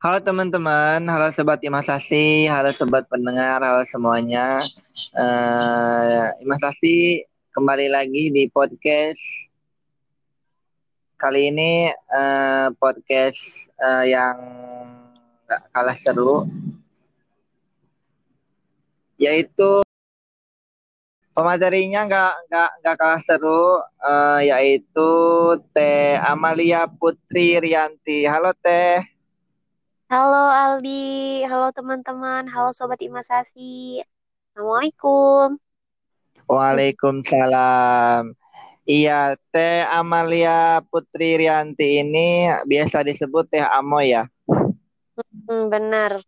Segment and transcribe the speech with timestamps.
[0.00, 4.56] Halo teman-teman, halo sobat Imasasi, halo sobat pendengar, halo semuanya.
[5.12, 9.20] Uh, Imasasi kembali lagi di podcast.
[11.20, 14.40] Kali ini uh, podcast uh, yang
[15.44, 16.48] gak kalah seru,
[19.20, 19.84] yaitu
[21.36, 25.12] Pematerinya nggak nggak nggak kalah seru, uh, yaitu
[25.76, 28.24] Teh Amalia Putri Rianti.
[28.24, 29.19] Halo Teh.
[30.10, 34.02] Halo Aldi, halo teman-teman, halo Sobat Imasasi.
[34.50, 35.54] Assalamualaikum.
[36.50, 38.34] Waalaikumsalam.
[38.90, 44.26] Iya, Teh Amalia Putri Rianti ini biasa disebut Teh Amoy ya?
[45.46, 46.18] Hmm, benar.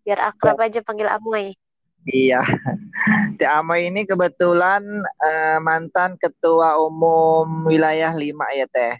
[0.00, 1.52] Biar akrab aja panggil Amoy.
[2.08, 2.40] Iya.
[3.36, 8.96] Teh Amoy ini kebetulan uh, mantan ketua umum wilayah 5 ya Teh.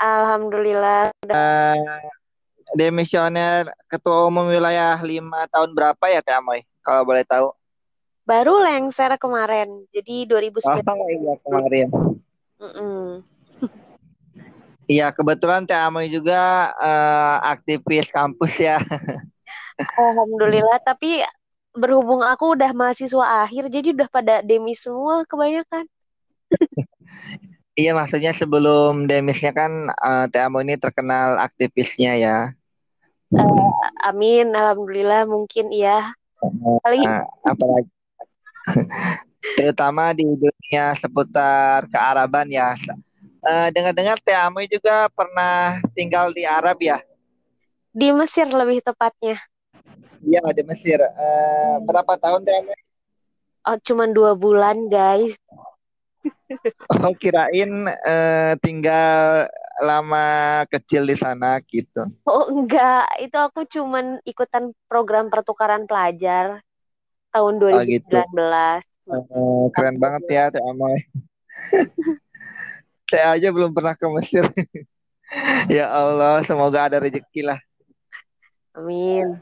[0.00, 1.12] Alhamdulillah.
[1.28, 1.76] Uh,
[2.74, 6.62] demisioner ketua umum wilayah lima tahun berapa ya Teh Amoy?
[6.80, 7.52] Kalau boleh tahu.
[8.24, 9.86] Baru lengser kemarin.
[9.90, 10.86] Jadi 2019.
[10.86, 11.88] Oh iya kemarin.
[12.60, 13.04] Mm -mm.
[14.90, 18.82] Iya kebetulan Teh Amoy juga uh, aktivis kampus ya.
[19.98, 20.82] Alhamdulillah.
[20.82, 21.22] Tapi
[21.70, 25.86] berhubung aku udah mahasiswa akhir, jadi udah pada demis semua kebanyakan.
[27.78, 32.36] Iya maksudnya sebelum demisnya kan uh, Teh ini terkenal aktivisnya ya.
[33.30, 33.70] Uh,
[34.02, 36.10] amin, alhamdulillah mungkin iya.
[36.82, 37.90] Kali uh, apalagi
[39.58, 42.74] terutama di dunia seputar kearaban ya.
[43.40, 47.00] Uh, dengar-dengar Teh Amoy juga pernah tinggal di Arab ya?
[47.94, 49.40] Di Mesir lebih tepatnya.
[50.20, 51.00] Iya di Mesir.
[51.00, 52.78] Uh, berapa tahun Teh Amoy?
[53.70, 55.38] Oh cuma dua bulan guys.
[56.90, 59.46] Oh kirain uh, tinggal
[59.80, 62.10] lama kecil di sana gitu.
[62.26, 66.60] Oh enggak, itu aku cuman ikutan program pertukaran pelajar
[67.30, 67.70] tahun 2019.
[67.70, 68.16] Oh, gitu.
[69.10, 70.02] uh, keren Amin.
[70.02, 70.98] banget ya Teh Amoy.
[73.10, 74.46] Saya aja belum pernah ke Mesir.
[75.76, 77.58] ya Allah, semoga ada rezeki lah.
[78.74, 79.38] Amin.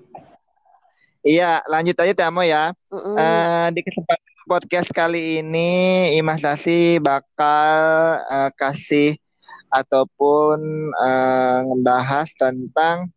[1.20, 2.72] Iya, lanjut aja Teh Amoy ya.
[2.88, 3.14] Mm -mm.
[3.16, 5.68] Uh, di kesempatan podcast kali ini
[6.16, 7.76] Imas Sasi bakal
[8.24, 9.20] uh, kasih
[9.68, 10.56] ataupun
[10.96, 13.12] uh, ngebahas tentang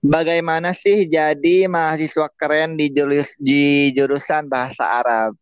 [0.00, 5.36] bagaimana sih jadi mahasiswa keren di jurus di jurusan bahasa Arab.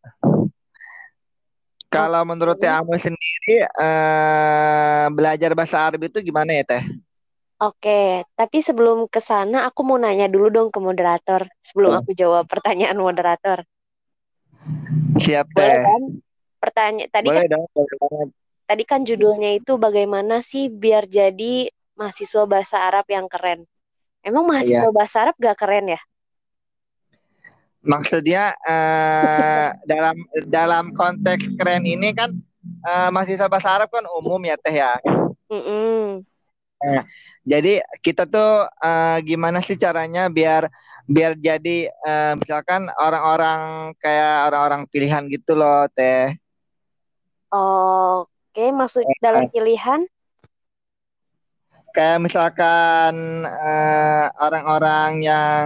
[1.87, 6.85] Kalau menurut Teh Amu sendiri uh, belajar bahasa Arab itu gimana ya Teh?
[7.63, 12.51] Oke, tapi sebelum ke sana aku mau nanya dulu dong ke moderator sebelum aku jawab
[12.51, 13.63] pertanyaan moderator.
[15.21, 15.83] Siap deh.
[15.85, 16.03] kan?
[16.61, 18.29] Pertanyaan tadi boleh kan, dong,
[18.65, 21.69] Tadi kan judulnya itu bagaimana sih biar jadi
[22.01, 23.69] mahasiswa bahasa Arab yang keren.
[24.25, 24.97] Emang mahasiswa iya.
[24.97, 26.01] bahasa Arab gak keren ya?
[27.85, 30.17] Maksudnya uh, dalam
[30.49, 32.33] dalam konteks keren ini kan
[32.89, 34.97] uh, mahasiswa bahasa Arab kan umum ya teh ya.
[35.53, 36.05] Mm -mm.
[36.85, 37.03] Nah,
[37.49, 40.69] jadi kita tuh uh, gimana sih caranya biar
[41.09, 46.37] biar jadi uh, misalkan orang-orang kayak orang-orang pilihan gitu loh teh.
[47.55, 50.05] Oke, maksud eh, dalam pilihan?
[51.95, 53.15] Kayak misalkan
[53.47, 55.65] uh, orang-orang yang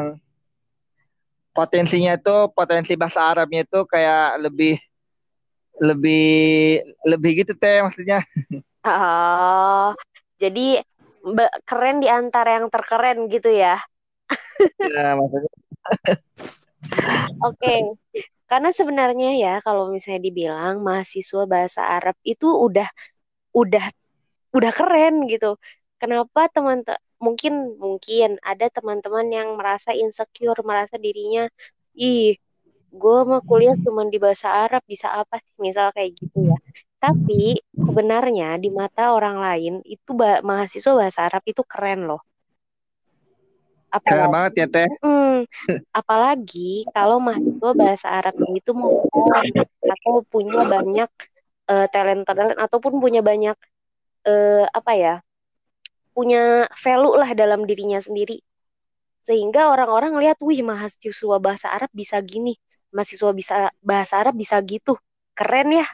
[1.56, 4.76] potensinya itu potensi bahasa Arabnya itu kayak lebih
[5.82, 8.22] lebih lebih gitu teh maksudnya.
[8.88, 9.92] Oh,
[10.40, 10.80] jadi
[11.68, 13.78] keren di antara yang terkeren gitu ya?
[14.82, 15.52] ya maksudnya
[17.46, 17.78] Oke, okay.
[18.50, 22.88] karena sebenarnya ya kalau misalnya dibilang mahasiswa bahasa Arab itu udah
[23.54, 23.84] udah
[24.54, 25.58] udah keren gitu.
[25.98, 26.86] Kenapa teman
[27.18, 31.50] mungkin mungkin ada teman-teman yang merasa insecure, merasa dirinya
[31.98, 32.38] ih
[32.88, 36.58] gue mah kuliah cuma di bahasa Arab bisa apa sih misal kayak gitu ya.
[36.98, 42.22] Tapi sebenarnya di mata orang lain itu mahasiswa bahasa Arab itu keren loh.
[43.88, 44.88] Apalagi, Keren banget ya teh.
[45.00, 45.38] Hmm,
[45.94, 49.06] apalagi kalau mahasiswa bahasa Arab itu mau
[49.94, 51.10] atau punya banyak
[51.70, 53.56] uh, talent talent ataupun punya banyak
[54.28, 55.14] uh, apa ya
[56.12, 58.42] punya value lah dalam dirinya sendiri.
[59.22, 62.58] Sehingga orang-orang lihat wih mahasiswa bahasa Arab bisa gini
[62.92, 64.98] mahasiswa bisa bahasa Arab bisa gitu.
[65.32, 65.86] Keren ya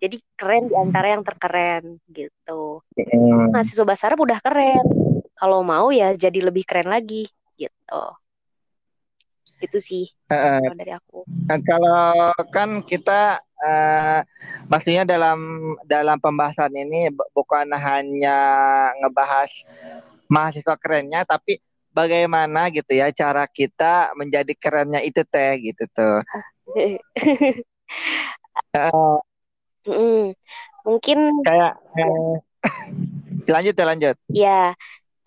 [0.00, 2.80] jadi keren di antara yang terkeren gitu.
[2.96, 3.52] Hmm.
[3.52, 4.84] mahasiswa bahasa Arab udah keren.
[5.36, 7.28] Kalau mau ya jadi lebih keren lagi
[7.60, 8.02] gitu.
[9.60, 11.28] Itu sih uh, dari aku.
[11.28, 14.24] Uh, kalau kan kita uh,
[14.72, 18.40] maksudnya dalam dalam pembahasan ini bukan hanya
[19.04, 19.52] ngebahas
[20.32, 21.60] mahasiswa kerennya tapi
[21.92, 26.24] bagaimana gitu ya cara kita menjadi kerennya itu teh gitu tuh.
[28.70, 29.18] Uh,
[29.86, 30.34] mm,
[30.86, 32.36] mungkin kayak uh,
[33.54, 34.62] lanjut ya lanjut ya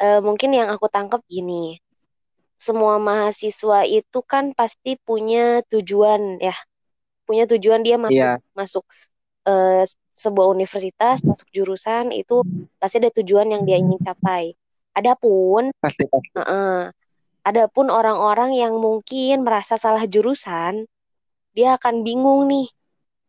[0.01, 1.79] uh, mungkin yang aku tangkap gini
[2.57, 6.55] semua mahasiswa itu kan pasti punya tujuan ya
[7.27, 8.37] punya tujuan dia masuk yeah.
[8.55, 8.85] masuk
[9.47, 9.83] uh,
[10.13, 12.45] sebuah universitas masuk jurusan itu
[12.77, 14.53] pasti ada tujuan yang dia ingin capai
[14.93, 16.29] Adapun pasti, pasti.
[16.37, 16.79] Uh -uh,
[17.41, 20.85] adapun orang-orang yang mungkin merasa salah jurusan,
[21.57, 22.69] dia akan bingung nih.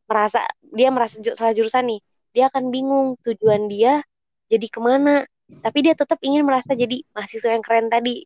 [0.05, 2.01] Merasa dia merasa salah jurusan nih.
[2.35, 4.03] Dia akan bingung tujuan dia
[4.51, 5.25] jadi ke mana.
[5.61, 8.25] Tapi dia tetap ingin merasa jadi mahasiswa yang keren tadi.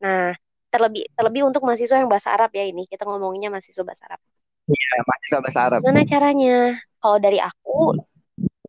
[0.00, 0.32] Nah,
[0.68, 4.20] terlebih terlebih untuk mahasiswa yang bahasa Arab ya ini kita ngomongnya mahasiswa bahasa Arab.
[4.68, 5.80] Iya, mahasiswa bahasa Arab.
[5.84, 6.56] Gimana caranya?
[6.98, 7.96] Kalau dari aku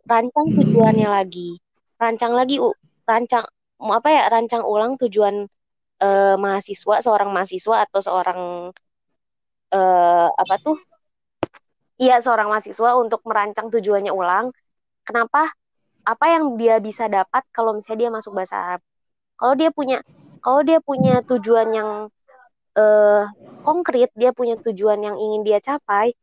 [0.07, 1.59] rancang tujuannya lagi.
[1.99, 2.71] Rancang lagi, U.
[3.03, 3.45] Rancang
[3.79, 5.47] apa ya rancang ulang tujuan
[6.03, 8.39] uh, mahasiswa seorang mahasiswa atau seorang
[9.71, 10.75] uh, apa tuh
[11.99, 14.55] iya seorang mahasiswa untuk merancang tujuannya ulang.
[15.03, 15.51] Kenapa?
[16.07, 18.81] Apa yang dia bisa dapat kalau misalnya dia masuk bahasa Arab?
[19.35, 19.99] Kalau dia punya
[20.39, 21.89] kalau dia punya tujuan yang
[22.79, 23.23] uh,
[23.67, 26.15] konkret dia punya tujuan yang ingin dia capai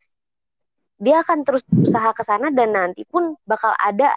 [0.97, 4.17] dia akan terus usaha ke sana dan nanti pun bakal ada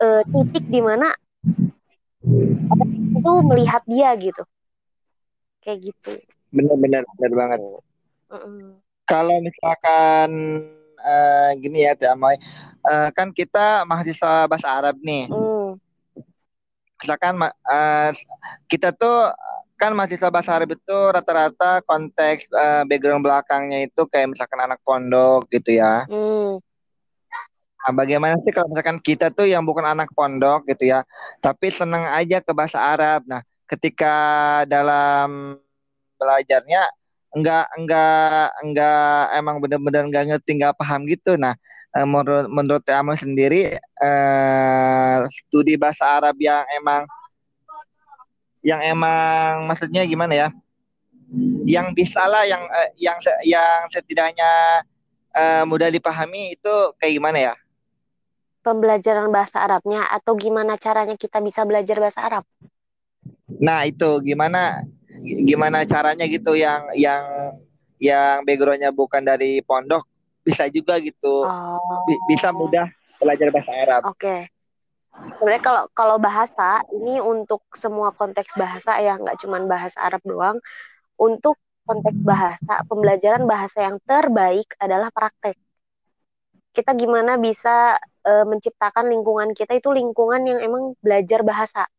[0.00, 1.12] uh, titik di mana
[3.12, 4.40] itu melihat dia gitu.
[5.60, 6.16] Kayak gitu.
[6.48, 7.60] Benar-benar benar banget.
[8.32, 10.30] Mm kalau misalkan
[11.02, 12.36] uh, gini ya Teh Amoy
[12.86, 15.68] uh, kan kita mahasiswa bahasa Arab nih mm.
[17.02, 18.10] misalkan uh,
[18.66, 19.32] kita tuh
[19.78, 25.46] kan mahasiswa bahasa Arab itu rata-rata konteks uh, background belakangnya itu kayak misalkan anak pondok
[25.50, 26.62] gitu ya mm
[27.78, 31.08] Nah, bagaimana sih kalau misalkan kita tuh yang bukan anak pondok gitu ya,
[31.40, 33.24] tapi senang aja ke bahasa Arab.
[33.24, 34.12] Nah, ketika
[34.68, 35.56] dalam
[36.20, 36.84] belajarnya
[37.34, 41.36] enggak enggak enggak emang benar-benar enggak ngerti enggak paham gitu.
[41.36, 41.54] Nah,
[41.96, 47.02] eh, menurut menurut kamu sendiri eh, studi bahasa Arab yang emang
[48.64, 50.48] yang emang maksudnya gimana ya?
[51.68, 54.50] Yang bisa lah yang eh, yang yang setidaknya
[55.36, 57.54] eh, mudah dipahami itu kayak gimana ya?
[58.68, 62.44] pembelajaran bahasa Arabnya atau gimana caranya kita bisa belajar bahasa Arab?
[63.48, 64.84] Nah itu gimana
[65.22, 67.24] gimana caranya gitu yang yang
[67.98, 70.06] yang backgroundnya bukan dari pondok
[70.46, 72.06] bisa juga gitu oh.
[72.30, 72.88] bisa mudah
[73.18, 74.00] belajar bahasa Arab.
[74.08, 74.16] Oke.
[74.16, 74.40] Okay.
[75.38, 80.62] Sebenarnya kalau kalau bahasa ini untuk semua konteks bahasa ya nggak cuma bahasa Arab doang.
[81.18, 85.58] Untuk konteks bahasa pembelajaran bahasa yang terbaik adalah praktek.
[86.70, 91.90] Kita gimana bisa uh, menciptakan lingkungan kita itu lingkungan yang emang belajar bahasa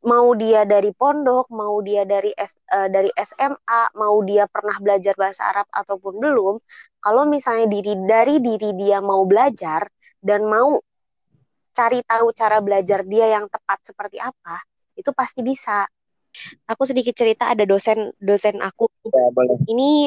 [0.00, 5.12] mau dia dari pondok, mau dia dari S, uh, dari SMA, mau dia pernah belajar
[5.16, 6.54] bahasa Arab ataupun belum,
[7.00, 9.88] kalau misalnya diri dari diri dia mau belajar
[10.20, 10.80] dan mau
[11.76, 14.60] cari tahu cara belajar dia yang tepat seperti apa,
[14.96, 15.84] itu pasti bisa.
[16.70, 18.86] Aku sedikit cerita ada dosen dosen aku.
[19.10, 19.26] Ya,
[19.66, 20.06] Ini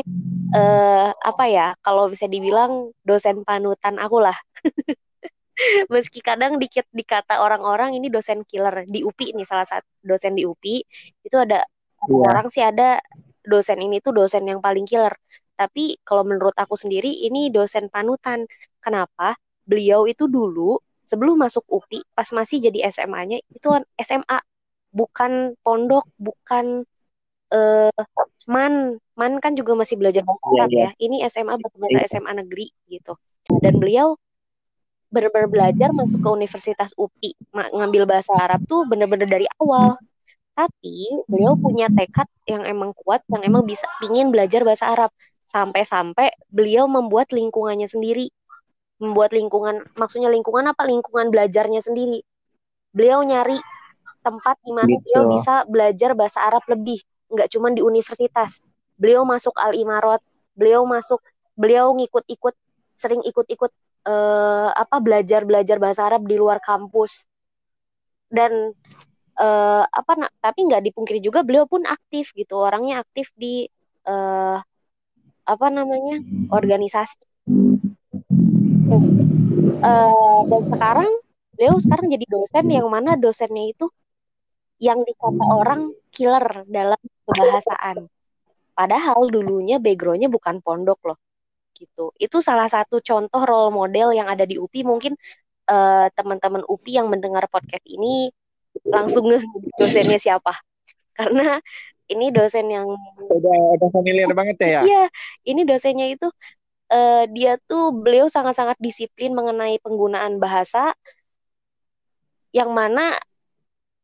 [0.56, 1.76] uh, apa ya?
[1.84, 4.38] Kalau bisa dibilang dosen panutan aku lah.
[5.94, 10.44] meski kadang dikit dikata orang-orang ini dosen killer di UPI ini salah satu dosen di
[10.44, 10.82] UPI
[11.24, 11.62] itu ada
[12.10, 12.28] yeah.
[12.30, 13.00] orang sih ada
[13.44, 15.14] dosen ini tuh dosen yang paling killer.
[15.54, 18.48] Tapi kalau menurut aku sendiri ini dosen panutan.
[18.84, 19.38] Kenapa?
[19.64, 24.40] Beliau itu dulu sebelum masuk UPI pas masih jadi SMA-nya itu kan SMA
[24.92, 26.88] bukan pondok bukan
[27.54, 28.04] uh,
[28.50, 28.98] man.
[29.14, 30.92] Man kan juga masih belajar bahasa yeah, Arab yeah.
[30.92, 31.04] ya.
[31.06, 32.10] Ini SMA betul-betul yeah.
[32.10, 33.14] SMA negeri gitu.
[33.62, 34.18] Dan beliau
[35.14, 39.94] benar-benar belajar masuk ke Universitas UPI ngambil bahasa Arab tuh bener-bener dari awal.
[40.54, 45.14] Tapi beliau punya tekad yang emang kuat yang emang bisa pingin belajar bahasa Arab.
[45.50, 48.34] Sampai-sampai beliau membuat lingkungannya sendiri.
[48.98, 50.82] Membuat lingkungan maksudnya lingkungan apa?
[50.86, 52.26] Lingkungan belajarnya sendiri.
[52.94, 53.58] Beliau nyari
[54.26, 55.02] tempat di mana gitu.
[55.06, 57.02] beliau bisa belajar bahasa Arab lebih.
[57.30, 58.62] Nggak cuma di universitas.
[58.98, 60.22] Beliau masuk Al Imarot.
[60.54, 61.22] Beliau masuk
[61.58, 62.54] beliau ngikut-ikut
[62.94, 63.74] sering ikut-ikut
[64.08, 67.28] uh, apa belajar belajar bahasa Arab di luar kampus.
[68.32, 68.74] Dan
[69.38, 72.60] uh, apa tapi nggak dipungkiri juga beliau pun aktif gitu.
[72.60, 73.68] Orangnya aktif di
[74.08, 74.58] uh,
[75.44, 77.20] apa namanya organisasi.
[79.84, 81.12] Uh, dan sekarang
[81.54, 83.88] beliau sekarang jadi dosen yang mana dosennya itu
[84.82, 88.10] yang dikata orang killer dalam kebahasaan
[88.74, 91.18] padahal dulunya backgroundnya bukan pondok loh
[91.84, 92.16] gitu.
[92.16, 94.88] Itu salah satu contoh role model yang ada di UPI.
[94.88, 95.14] Mungkin
[95.68, 98.32] uh, teman-teman UPI yang mendengar podcast ini
[98.88, 99.30] langsung
[99.78, 100.58] dosennya siapa
[101.18, 101.62] karena
[102.10, 102.88] ini dosen yang
[103.30, 105.06] udah udah familiar banget ya iya
[105.46, 106.28] ini dosennya itu
[106.92, 110.92] uh, dia tuh beliau sangat-sangat disiplin mengenai penggunaan bahasa
[112.54, 113.18] yang mana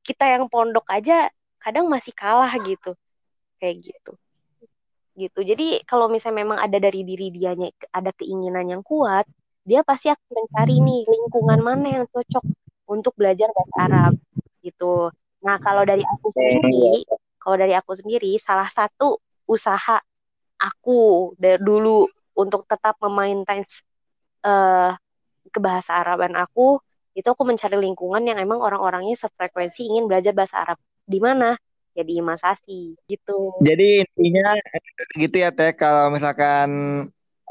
[0.05, 2.95] kita yang pondok aja kadang masih kalah gitu
[3.59, 4.11] kayak gitu
[5.19, 5.43] gitu.
[5.43, 9.27] Jadi kalau misalnya memang ada dari diri dianya ada keinginan yang kuat
[9.67, 12.41] dia pasti akan mencari nih lingkungan mana yang cocok
[12.89, 14.13] untuk belajar bahasa Arab
[14.63, 15.11] gitu.
[15.45, 17.03] Nah kalau dari aku sendiri
[17.37, 19.99] kalau dari aku sendiri salah satu usaha
[20.57, 22.07] aku dari dulu
[22.39, 23.67] untuk tetap memaintain
[24.47, 24.95] uh,
[25.51, 26.79] kebahasa Araban aku
[27.17, 30.79] itu aku mencari lingkungan yang emang orang-orangnya sefrekuensi ingin belajar bahasa Arab.
[31.03, 31.57] Di mana
[31.99, 33.51] jadi imasasi gitu.
[33.59, 34.55] Jadi intinya
[35.19, 36.69] gitu ya Teh kalau misalkan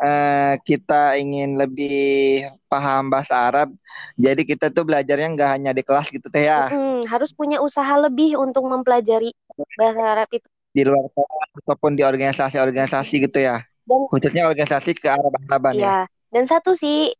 [0.01, 3.69] uh, kita ingin lebih paham bahasa Arab,
[4.17, 6.73] jadi kita tuh belajarnya nggak hanya di kelas gitu Teh ya.
[6.73, 9.37] Hmm, harus punya usaha lebih untuk mempelajari
[9.77, 10.49] bahasa Arab itu.
[10.73, 13.61] Di luar kelas ataupun di organisasi-organisasi gitu ya.
[13.85, 15.85] Dan, Khususnya organisasi ke Arab-Araban ya.
[15.85, 16.01] ya.
[16.29, 17.13] Dan satu sih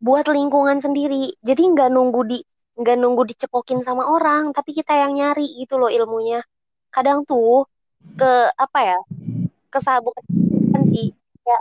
[0.00, 1.36] buat lingkungan sendiri.
[1.44, 2.38] Jadi nggak nunggu di
[2.78, 6.38] nggak nunggu dicekokin sama orang tapi kita yang nyari gitu loh ilmunya
[6.88, 7.66] kadang tuh
[8.18, 8.98] ke apa ya
[9.68, 10.24] kesabukan
[10.88, 11.12] sih
[11.44, 11.58] ya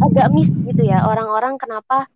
[0.00, 2.08] agak miss gitu ya orang-orang kenapa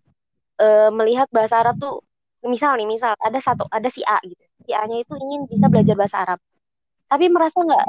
[0.57, 2.01] e, melihat bahasa Arab tuh
[2.45, 5.95] misal nih misal ada satu ada si A gitu si A-nya itu ingin bisa belajar
[5.97, 6.39] bahasa Arab
[7.05, 7.87] tapi merasa nggak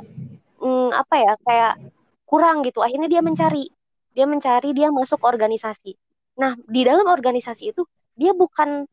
[0.61, 1.75] mm, apa ya kayak
[2.29, 3.73] kurang gitu akhirnya dia mencari
[4.17, 5.93] dia mencari dia masuk organisasi.
[6.41, 7.85] Nah di dalam organisasi itu
[8.17, 8.89] dia bukan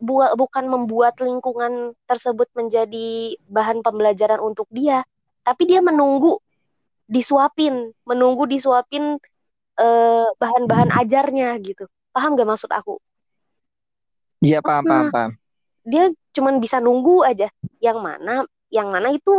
[0.00, 5.04] buat bukan membuat lingkungan tersebut menjadi bahan pembelajaran untuk dia,
[5.44, 6.40] tapi dia menunggu
[7.04, 9.20] disuapin, menunggu disuapin
[9.76, 11.84] eh, bahan-bahan ajarnya gitu.
[12.10, 12.96] Paham gak maksud aku?
[14.40, 15.30] Iya paham, paham, paham.
[15.84, 17.52] Dia cuman bisa nunggu aja.
[17.78, 18.34] Yang mana,
[18.72, 19.32] yang mana itu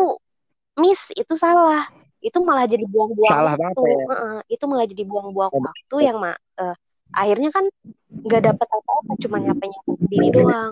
[0.78, 1.90] miss, itu salah.
[2.22, 3.58] Itu malah jadi buang-buang waktu.
[3.58, 4.06] Banget, ya.
[4.14, 6.78] uh-uh, itu malah jadi buang-buang waktu yang ma uh,
[7.12, 7.66] akhirnya kan
[8.12, 10.72] nggak dapat apa-apa cuma nyapa nyapa sendiri doang.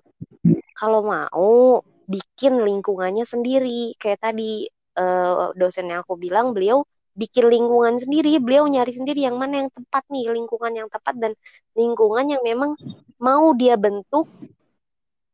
[0.75, 3.93] Kalau mau bikin lingkungannya sendiri.
[4.01, 4.65] Kayak tadi
[4.97, 8.41] uh, dosen yang aku bilang beliau bikin lingkungan sendiri.
[8.41, 11.31] Beliau nyari sendiri yang mana yang tepat nih lingkungan yang tepat dan
[11.77, 12.73] lingkungan yang memang
[13.21, 14.25] mau dia bentuk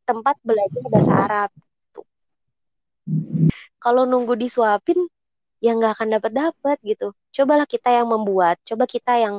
[0.06, 1.50] tempat belajar bahasa Arab.
[3.80, 4.98] Kalau nunggu disuapin
[5.62, 7.14] ya nggak akan dapat dapat gitu.
[7.32, 9.34] Cobalah kita yang membuat coba kita yang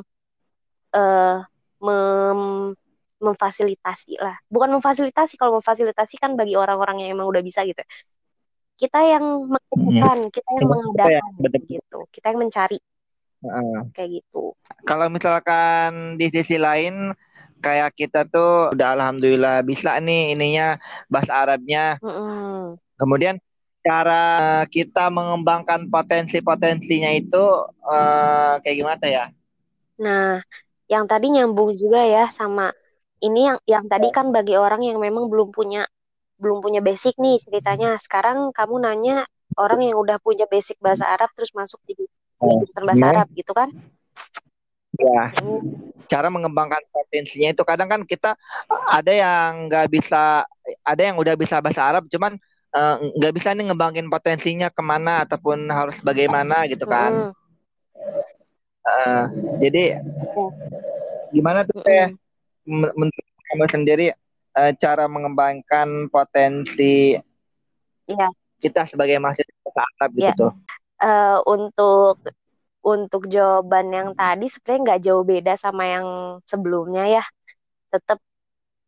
[0.96, 1.44] uh,
[1.82, 2.74] mem
[3.18, 4.38] memfasilitasi lah.
[4.46, 7.82] Bukan memfasilitasi, kalau memfasilitasi kan bagi orang-orang yang emang udah bisa gitu.
[8.78, 10.34] Kita yang mengajarkan, hmm.
[10.34, 12.00] kita yang mengadakan ya, gitu.
[12.14, 12.80] Kita yang mencari.
[13.42, 13.82] Uh.
[13.94, 14.54] Kayak gitu.
[14.86, 17.14] Kalau misalkan di sisi lain
[17.58, 20.78] kayak kita tuh udah alhamdulillah bisa nih ininya
[21.10, 21.98] bahasa Arabnya.
[22.06, 23.38] Mm Kemudian
[23.86, 27.46] cara kita mengembangkan potensi-potensinya itu
[27.86, 29.26] uh, kayak gimana ya?
[30.02, 30.42] Nah,
[30.88, 32.72] yang tadi nyambung juga ya sama
[33.20, 35.88] ini yang yang tadi kan bagi orang yang memang belum punya
[36.38, 37.98] belum punya basic nih ceritanya.
[37.98, 39.26] Sekarang kamu nanya
[39.58, 41.98] orang yang udah punya basic bahasa Arab terus masuk di
[42.38, 43.12] jurusan bahasa ya.
[43.18, 43.74] Arab gitu kan?
[44.98, 45.34] Ya.
[46.10, 48.38] Cara mengembangkan potensinya itu kadang kan kita
[48.90, 50.46] ada yang nggak bisa,
[50.86, 52.38] ada yang udah bisa bahasa Arab, cuman
[52.74, 57.34] eh, nggak uh, bisa nih ngembangin potensinya ke mana ataupun harus bagaimana gitu kan.
[57.34, 57.37] Hmm.
[58.88, 59.28] Uh,
[59.60, 60.00] jadi
[61.36, 62.16] gimana tuh teh
[62.64, 64.08] menurut kamu sendiri
[64.56, 67.20] uh, cara mengembangkan potensi
[68.08, 68.32] ya.
[68.64, 70.36] kita sebagai mahasiswa Arab gitu ya.
[70.36, 70.54] tuh?
[70.98, 72.18] Uh, untuk
[72.82, 76.08] untuk jawaban yang tadi sebenarnya nggak jauh beda sama yang
[76.48, 77.24] sebelumnya ya.
[77.92, 78.24] Tetap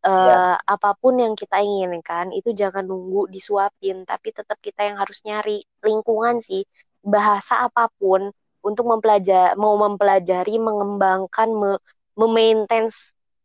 [0.07, 0.63] uh, ya.
[0.63, 5.63] apa pun yang kita inginkan itu jangan nunggu disuapin, tapi tetap kita yang harus nyari
[5.83, 6.63] lingkungan sih
[7.03, 11.71] bahasa apa pun untuk mempelajari mau mempelajari mengembangkan me,
[12.19, 12.91] memaintain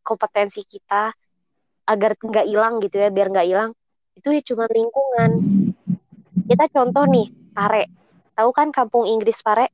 [0.03, 1.15] kompetensi kita
[1.85, 3.71] agar nggak hilang gitu ya biar nggak hilang
[4.15, 5.31] itu ya cuma lingkungan.
[6.47, 7.91] Kita contoh nih Pare.
[8.35, 9.71] Tahu kan kampung Inggris Pare?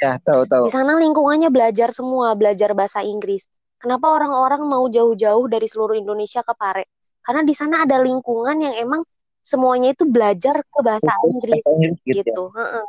[0.00, 0.68] Ya tahu tahu.
[0.68, 3.48] Di sana lingkungannya belajar semua belajar bahasa Inggris.
[3.80, 6.86] Kenapa orang-orang mau jauh-jauh dari seluruh Indonesia ke Pare?
[7.24, 9.02] Karena di sana ada lingkungan yang emang
[9.42, 11.64] semuanya itu belajar ke bahasa Inggris
[12.06, 12.44] gitu, gitu.
[12.54, 12.82] Ya?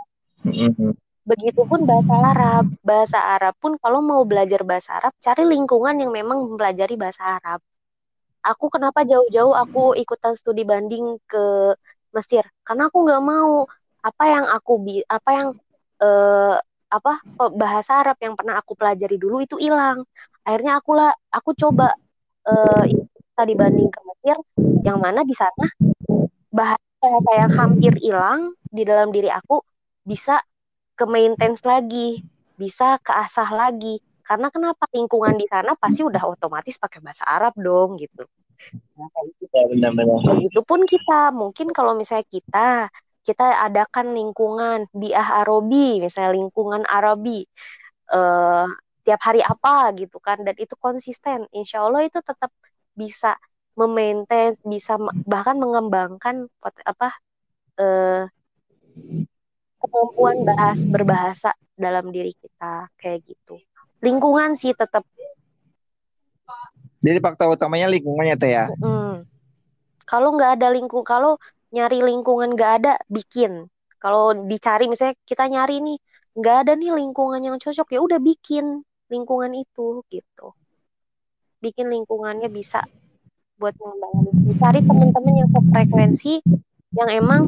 [1.24, 2.66] Begitupun bahasa Arab.
[2.84, 7.64] Bahasa Arab pun kalau mau belajar bahasa Arab, cari lingkungan yang memang mempelajari bahasa Arab.
[8.44, 11.74] Aku kenapa jauh-jauh aku ikutan studi banding ke
[12.12, 12.44] Mesir?
[12.68, 13.64] Karena aku nggak mau
[14.04, 15.48] apa yang aku bi apa yang
[16.04, 16.60] eh,
[16.92, 17.14] apa
[17.56, 20.04] bahasa Arab yang pernah aku pelajari dulu itu hilang.
[20.44, 21.96] Akhirnya aku lah aku coba
[22.52, 22.84] eh,
[23.48, 24.38] dibanding ke Mesir
[24.84, 25.66] yang mana di sana
[26.54, 29.64] bahasa yang hampir hilang di dalam diri aku
[30.04, 30.44] bisa
[30.94, 32.22] ke maintenance lagi,
[32.60, 34.00] bisa keasah lagi.
[34.24, 38.24] Karena kenapa lingkungan di sana pasti udah otomatis pakai bahasa Arab dong gitu.
[38.96, 39.52] Nah, gitu.
[39.52, 40.40] Ya, benar-benar.
[40.40, 42.88] Begitupun kita, mungkin kalau misalnya kita
[43.24, 47.48] kita adakan lingkungan biah Arabi, misalnya lingkungan Arabi,
[48.12, 48.68] uh,
[49.04, 52.52] tiap hari apa gitu kan, dan itu konsisten, insya Allah itu tetap
[52.96, 53.40] bisa
[53.80, 56.52] memaintain, bisa bahkan mengembangkan
[56.84, 57.10] apa
[57.80, 58.28] uh,
[59.84, 63.60] kemampuan bahas berbahasa dalam diri kita kayak gitu.
[64.00, 65.04] Lingkungan sih tetap.
[67.04, 68.72] Jadi faktor utamanya lingkungannya teh ya.
[68.80, 69.28] Hmm.
[70.08, 71.36] Kalau nggak ada lingkung, kalau
[71.76, 73.68] nyari lingkungan nggak ada, bikin.
[74.00, 75.98] Kalau dicari misalnya kita nyari nih
[76.36, 80.48] nggak ada nih lingkungan yang cocok ya udah bikin lingkungan itu gitu.
[81.60, 82.84] Bikin lingkungannya bisa
[83.56, 84.60] buat mengembangkan.
[84.60, 86.34] Cari teman-teman yang sefrekuensi
[87.00, 87.42] yang emang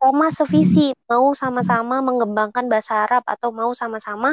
[0.00, 4.32] sama sevisi mau sama-sama mengembangkan bahasa Arab atau mau sama-sama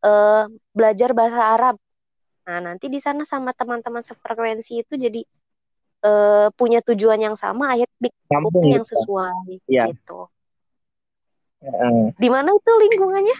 [0.00, 1.76] uh, belajar bahasa Arab.
[2.48, 5.20] Nah, nanti di sana sama teman-teman sefrekuensi itu jadi
[6.06, 8.96] uh, punya tujuan yang sama, akhirnya bikin yang gitu.
[8.96, 9.92] sesuai ya.
[9.92, 10.32] gitu.
[11.60, 12.08] Uh.
[12.16, 13.38] Di mana itu lingkungannya?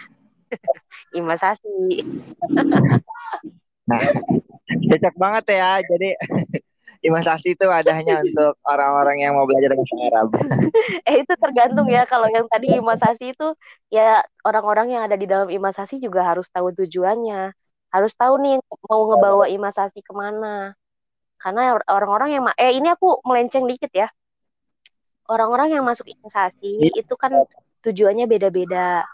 [1.19, 2.05] Imasasi.
[3.89, 4.01] nah,
[4.67, 5.81] cocok banget ya.
[5.81, 6.09] Jadi
[7.01, 10.27] imunisasi itu ada hanya untuk orang-orang yang mau belajar bahasa Arab.
[11.09, 13.47] eh itu tergantung ya kalau yang tadi imunisasi itu
[13.93, 17.53] ya orang-orang yang ada di dalam imunisasi juga harus tahu tujuannya,
[17.93, 18.55] harus tahu nih
[18.87, 20.73] mau ngebawa imunisasi ke mana.
[21.37, 24.09] Karena orang-orang yang eh ini aku melenceng dikit ya.
[25.27, 27.03] Orang-orang yang masuk imunisasi iya.
[27.03, 27.45] itu kan
[27.85, 29.05] tujuannya beda-beda.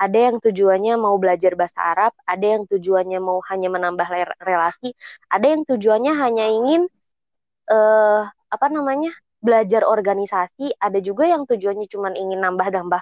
[0.00, 4.08] Ada yang tujuannya mau belajar bahasa Arab, ada yang tujuannya mau hanya menambah
[4.40, 4.96] relasi,
[5.28, 6.88] ada yang tujuannya hanya ingin
[7.70, 13.00] uh, apa namanya belajar organisasi ada juga yang tujuannya cuma ingin nambah-nambah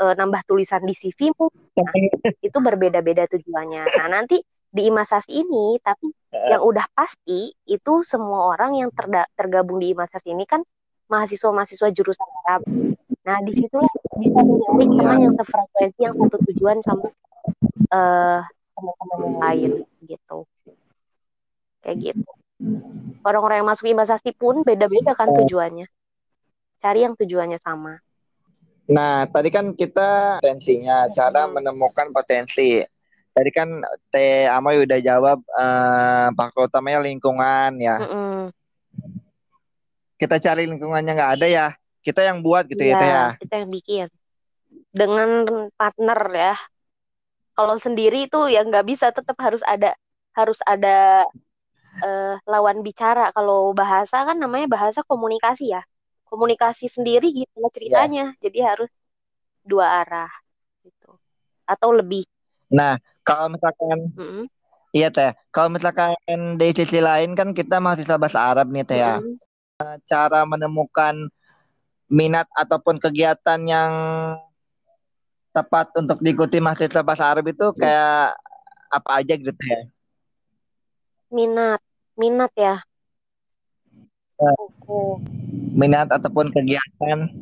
[0.00, 1.92] uh, nambah tulisan di CV mu nah,
[2.40, 3.84] itu berbeda-beda tujuannya.
[4.00, 4.40] Nah nanti
[4.72, 10.32] di imasasi ini tapi yang udah pasti itu semua orang yang terda- tergabung di imasasi
[10.32, 10.64] ini kan
[11.12, 12.62] mahasiswa-mahasiswa jurusan Arab.
[13.26, 17.08] Nah di situlah bisa mencari teman yang sefrekuensi yang satu tujuan sama
[17.92, 18.40] uh,
[18.74, 19.70] teman-teman yang lain
[20.08, 20.38] gitu.
[21.84, 22.32] Kayak gitu
[23.20, 25.44] Orang-orang yang masuk imbasasi pun beda-beda kan oh.
[25.44, 25.86] tujuannya.
[26.80, 28.00] Cari yang tujuannya sama.
[28.86, 32.80] Nah, tadi kan kita potensinya, cara menemukan potensi.
[33.36, 37.96] Tadi kan Teh Amoy udah jawab uh, faktor utamanya lingkungan ya.
[38.00, 38.48] Hmm.
[40.16, 41.66] Kita cari lingkungannya nggak ada ya.
[42.00, 43.26] Kita yang buat gitu ya, ya Teh ya.
[43.36, 44.06] Kita yang bikin.
[44.94, 45.28] Dengan
[45.76, 46.54] partner ya.
[47.52, 49.92] Kalau sendiri itu ya nggak bisa, tetap harus ada
[50.32, 51.24] harus ada
[52.02, 53.32] uh, lawan bicara.
[53.32, 55.82] Kalau bahasa kan namanya bahasa komunikasi ya.
[56.26, 58.24] Komunikasi sendiri gimana ceritanya.
[58.36, 58.42] Yeah.
[58.48, 58.90] Jadi harus
[59.62, 60.32] dua arah
[60.82, 61.14] gitu.
[61.64, 62.26] Atau lebih.
[62.72, 64.44] Nah, kalau misalkan mm -hmm.
[64.96, 65.36] Iya teh.
[65.52, 66.16] Kalau misalkan
[66.56, 69.20] di sisi lain kan kita mahasiswa bahasa Arab nih teh ya.
[69.20, 69.96] Mm -hmm.
[70.08, 71.28] Cara menemukan
[72.08, 73.92] minat ataupun kegiatan yang
[75.52, 78.40] tepat untuk diikuti mahasiswa bahasa Arab itu kayak
[78.88, 79.80] apa aja gitu ya?
[81.30, 81.82] minat
[82.16, 82.80] minat ya?
[84.36, 85.16] Oh.
[85.72, 87.32] minat ataupun kegiatan.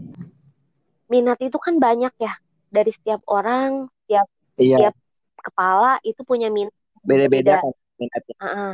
[1.11, 2.35] Minat itu kan banyak ya.
[2.71, 4.27] Dari setiap orang setiap
[4.59, 4.77] iya.
[4.79, 4.95] setiap
[5.39, 6.75] kepala itu punya minat.
[7.03, 8.37] Beda-beda kan minatnya.
[8.39, 8.73] Uh -uh.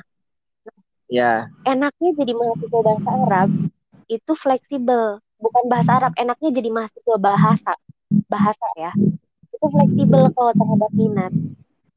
[1.10, 1.32] ya.
[1.66, 3.48] enaknya jadi mahasiswa bahasa Arab
[4.08, 5.04] itu fleksibel.
[5.40, 7.72] Bukan bahasa Arab enaknya jadi mahasiswa bahasa
[8.28, 8.92] bahasa ya.
[9.52, 11.32] Itu fleksibel kalau terhadap minat.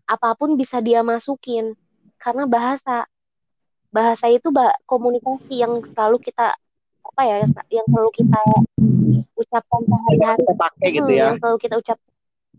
[0.07, 1.75] Apa pun bisa dia masukin
[2.19, 3.07] karena bahasa
[3.93, 6.57] bahasa itu bah, komunikasi yang selalu kita
[7.03, 7.35] apa ya
[7.69, 8.41] yang selalu kita
[9.37, 11.97] ucapkan sehari-hari pakai gitu ya yang selalu kita ucap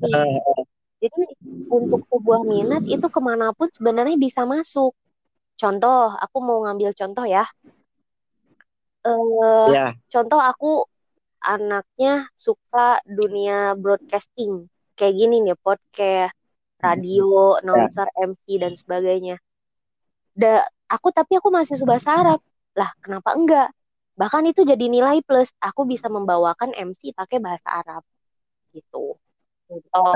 [0.06, 0.62] uh,
[1.02, 1.22] jadi
[1.66, 4.94] untuk sebuah minat itu ke mana pun sebenarnya bisa masuk
[5.58, 7.50] contoh aku mau ngambil contoh ya
[9.02, 9.90] uh, yeah.
[10.06, 10.86] contoh aku
[11.42, 16.38] anaknya suka dunia broadcasting kayak gini nih podcast
[16.84, 17.64] radio, ya.
[17.64, 18.28] announcer, yeah.
[18.28, 19.36] MC dan sebagainya.
[20.36, 22.40] Da, aku tapi aku masih bahasa Arab.
[22.78, 23.68] Lah, kenapa enggak?
[24.14, 25.50] Bahkan itu jadi nilai plus.
[25.58, 28.02] Aku bisa membawakan MC pakai bahasa Arab.
[28.70, 29.18] Gitu.
[29.90, 30.14] Oh.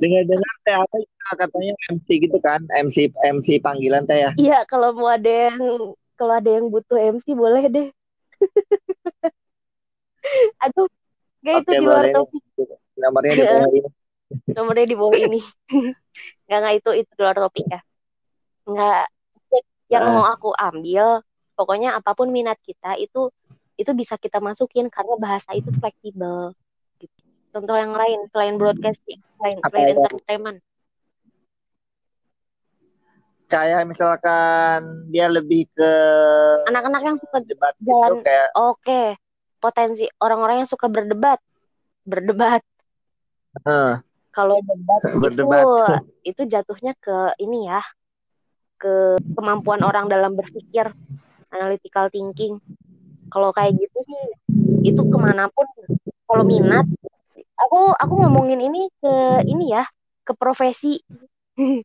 [0.00, 0.96] Dengar-dengar teh apa
[1.36, 2.64] katanya MC gitu kan?
[2.72, 4.30] MC MC panggilan teh ya?
[4.34, 5.58] Iya, kalau mau ada yang
[6.18, 7.88] kalau ada yang butuh MC boleh deh.
[10.64, 10.88] Aduh,
[11.44, 12.42] kayak itu di luar topik.
[12.98, 13.90] Nomornya di bawah ini.
[14.52, 15.40] Nomornya di bawah ini.
[16.50, 17.80] Enggak, enggak itu itu di luar topik ya.
[18.66, 19.06] Enggak
[19.90, 20.10] yang uh.
[20.14, 21.20] mau aku ambil
[21.58, 23.28] pokoknya apa pun minat kita itu
[23.76, 26.54] itu bisa kita masukin karena bahasa itu fleksibel
[27.02, 27.20] gitu.
[27.52, 30.58] contoh yang lain selain broadcasting selain selain entertainment
[33.50, 35.92] kayak misalkan dia lebih ke
[36.70, 39.18] anak-anak yang suka debat jalan kayak oke okay.
[39.58, 41.42] potensi orang-orang yang suka berdebat
[42.06, 42.62] berdebat
[43.66, 43.98] uh,
[44.30, 45.66] kalau debat berdebat.
[45.66, 45.74] itu
[46.30, 47.82] itu jatuhnya ke ini ya
[48.80, 50.88] ke kemampuan orang dalam berpikir
[51.52, 52.56] analytical thinking
[53.28, 54.22] kalau kayak gitu sih
[54.88, 55.68] itu ke mana pun
[56.24, 56.88] kalau minat
[57.60, 59.84] aku aku ngomongin ini ke ini ya
[60.24, 61.04] ke profesi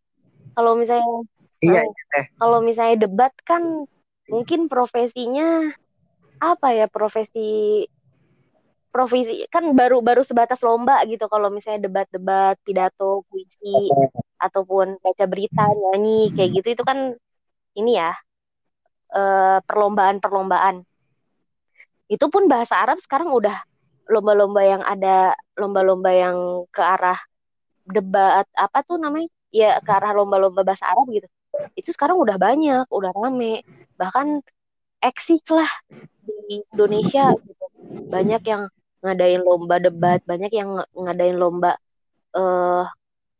[0.56, 1.28] kalau misalnya
[1.64, 1.82] Iya.
[1.88, 2.26] Eh.
[2.38, 3.88] Kalau misalnya debat kan
[4.30, 5.74] mungkin profesinya
[6.42, 7.86] apa ya profesi
[8.92, 13.92] profesi kan baru baru sebatas lomba gitu kalau misalnya debat-debat pidato puisi
[14.46, 17.18] ataupun baca berita nyanyi kayak gitu itu kan
[17.76, 18.14] ini ya
[19.14, 20.86] eh, perlombaan-perlombaan.
[22.06, 23.58] Itu pun bahasa Arab sekarang udah
[24.06, 26.38] lomba-lomba yang ada lomba-lomba yang
[26.70, 27.18] ke arah
[27.90, 29.30] debat apa tuh namanya?
[29.50, 31.28] Ya ke arah lomba-lomba bahasa Arab gitu.
[31.74, 33.64] Itu sekarang udah banyak, udah rame.
[33.98, 34.44] Bahkan
[35.02, 35.70] eksis lah
[36.26, 37.66] di Indonesia gitu.
[38.10, 38.64] Banyak yang
[39.06, 41.78] ngadain lomba debat, banyak yang ngadain lomba
[42.34, 42.86] uh,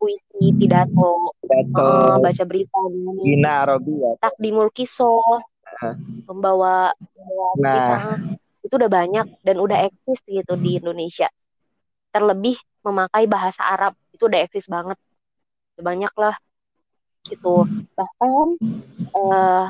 [0.06, 2.78] puisi, pidato, pidato uh, baca berita,
[3.26, 4.14] Gina Robi ya.
[4.22, 5.18] Takdimul Kiso,
[6.30, 7.74] pembawa, pembawa nah.
[7.74, 7.98] Berita.
[8.62, 11.26] Itu udah banyak dan udah eksis gitu di Indonesia.
[12.14, 14.98] Terlebih memakai bahasa Arab itu udah eksis banget.
[15.82, 16.38] Banyak lah
[17.26, 17.66] gitu
[17.98, 18.54] bahkan
[19.18, 19.66] uh,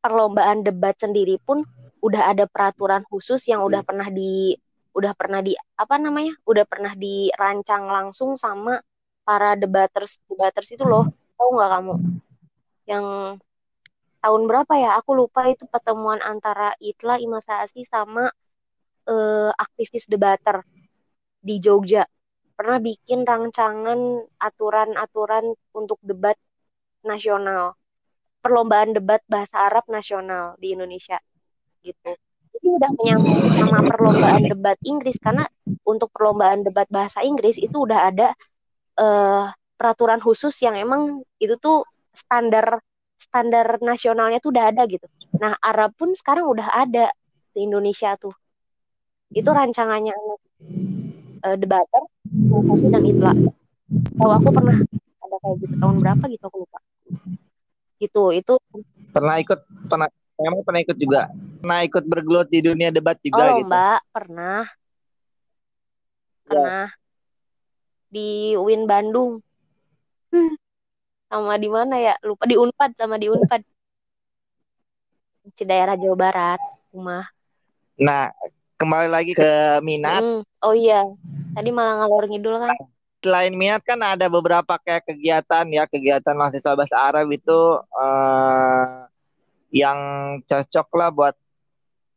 [0.00, 1.60] perlombaan debat sendiri pun
[2.00, 4.56] udah ada peraturan khusus yang udah pernah di
[4.96, 8.80] udah pernah di apa namanya udah pernah dirancang langsung sama
[9.24, 11.08] para debaters debaters itu loh.
[11.34, 11.94] Tahu nggak kamu?
[12.84, 13.06] Yang
[14.20, 14.90] tahun berapa ya?
[15.00, 18.28] Aku lupa itu pertemuan antara Itla Imasasi sama
[19.08, 20.60] uh, aktivis debater
[21.40, 22.04] di Jogja.
[22.54, 23.98] Pernah bikin rancangan
[24.38, 26.38] aturan-aturan untuk debat
[27.02, 27.74] nasional.
[28.44, 31.18] Perlombaan debat bahasa Arab nasional di Indonesia.
[31.82, 32.14] Gitu.
[32.54, 35.18] Itu udah menyambung sama perlombaan debat Inggris.
[35.18, 35.48] Karena
[35.82, 38.32] untuk perlombaan debat bahasa Inggris itu udah ada
[38.98, 42.78] uh, peraturan khusus yang emang itu tuh standar
[43.18, 45.06] standar nasionalnya tuh udah ada gitu.
[45.38, 47.10] Nah Arab pun sekarang udah ada
[47.54, 48.34] di Indonesia tuh.
[49.34, 50.14] Itu rancangannya
[51.42, 52.02] uh, debater,
[52.92, 53.32] dan Itla.
[54.14, 54.78] Kalau aku pernah
[55.34, 56.78] ada kayak gitu tahun berapa gitu aku lupa
[58.02, 58.54] gitu itu
[59.14, 61.30] pernah ikut pernah emang pernah ikut juga
[61.62, 64.62] pernah ikut bergelut di dunia debat juga oh, gitu mbak pernah
[66.50, 66.90] ya.
[68.14, 69.42] Di Win Bandung.
[71.26, 72.14] Sama di mana ya?
[72.22, 73.62] Lupa di Unpad sama di Unpad.
[75.50, 76.60] Di daerah Jawa Barat
[76.94, 77.26] rumah.
[77.98, 78.30] Nah
[78.78, 80.22] kembali lagi ke minat.
[80.22, 80.46] Hmm.
[80.62, 81.02] oh iya.
[81.58, 82.70] Tadi malah ngalor ngidul kan?
[83.18, 87.60] Selain minat kan ada beberapa kayak kegiatan ya kegiatan mahasiswa bahasa Arab itu
[87.98, 89.10] uh,
[89.74, 89.98] yang
[90.46, 91.34] cocok lah buat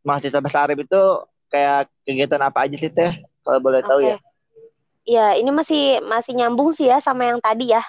[0.06, 1.02] mahasiswa bahasa Arab itu
[1.50, 3.18] kayak kegiatan apa aja sih teh?
[3.42, 3.90] Kalau boleh okay.
[3.90, 4.18] tahu ya?
[5.08, 7.80] Iya ini masih masih nyambung sih ya sama yang tadi ya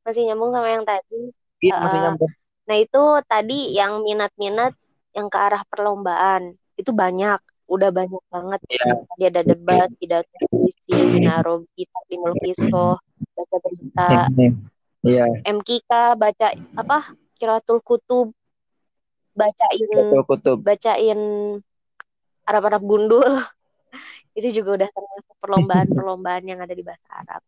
[0.00, 1.30] masih nyambung sama yang tadi.
[1.60, 2.32] Iya uh, masih nyambung.
[2.64, 4.72] Nah itu tadi yang minat-minat
[5.12, 8.96] yang ke arah perlombaan itu banyak udah banyak banget yeah.
[9.16, 13.00] dia ada debat pidato puisi narobi di melkiso
[13.32, 14.08] baca berita
[15.00, 15.28] yeah.
[15.48, 16.46] MKK baca
[16.76, 16.98] apa
[17.40, 18.36] kiratul kutub
[19.32, 19.88] bacain
[20.28, 20.60] kutub.
[20.60, 21.20] bacain
[22.44, 23.32] Arab-Arab gundul
[24.34, 27.42] itu juga udah termasuk perlombaan-perlombaan yang ada di bahasa Arab.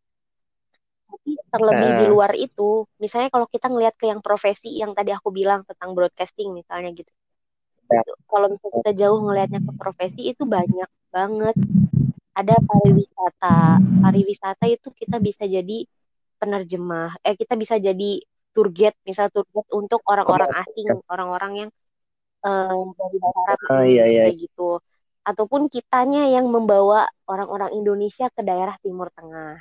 [1.07, 1.99] Tapi terlebih uh.
[2.03, 5.95] di luar itu misalnya kalau kita ngelihat ke yang profesi yang tadi aku bilang tentang
[5.95, 7.11] broadcasting misalnya gitu.
[8.27, 11.57] Kalau misalnya kita jauh ngelihatnya ke profesi itu banyak banget.
[12.37, 13.59] Ada pariwisata.
[14.03, 15.87] Pariwisata itu kita bisa jadi
[16.37, 17.23] penerjemah.
[17.23, 18.21] Eh kita bisa jadi
[18.57, 21.71] tour guide misal tour guide untuk orang-orang asing orang-orang yang
[22.41, 24.23] um, dari daerah uh, iya, iya.
[24.33, 24.81] kayak gitu
[25.27, 29.59] ataupun kitanya yang membawa orang-orang Indonesia ke daerah Timur Tengah.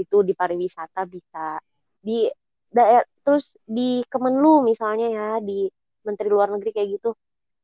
[0.00, 1.60] Itu di pariwisata bisa.
[2.00, 2.24] Di
[2.72, 5.68] daerah terus di Kemenlu misalnya ya di
[6.08, 7.10] Menteri Luar Negeri kayak gitu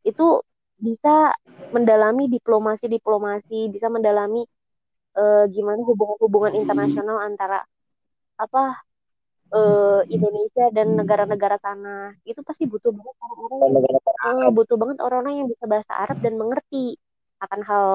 [0.04, 0.40] itu
[0.80, 1.36] bisa
[1.76, 4.48] mendalami diplomasi-diplomasi, bisa mendalami
[5.12, 7.60] uh, gimana hubungan-hubungan internasional antara
[8.40, 8.80] apa
[9.52, 12.16] uh, Indonesia dan negara-negara sana.
[12.24, 13.60] Itu pasti butuh banget orang-orang
[14.24, 16.96] uh, butuh banget orang-orang yang bisa bahasa Arab dan mengerti
[17.40, 17.86] akan hal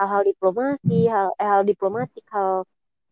[0.00, 2.64] hal-hal diplomasi, hal eh, hal diplomatik, hal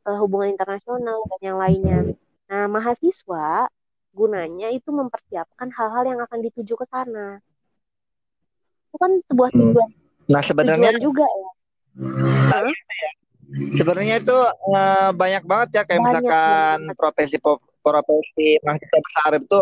[0.09, 2.01] uh, hubungan internasional dan yang lainnya.
[2.48, 3.68] Nah, mahasiswa
[4.16, 7.44] gunanya itu mempersiapkan hal-hal yang akan dituju ke sana
[8.98, 9.59] kan sebuah hmm.
[9.62, 9.90] tujuan.
[10.29, 11.51] Nah sebenarnya tujuan juga ya.
[12.51, 13.11] Nah, ya.
[13.48, 14.38] Sebenarnya itu
[14.74, 17.37] uh, banyak banget ya kayak banyak, misalkan profesi
[17.81, 19.61] profesi mahasiswa besar itu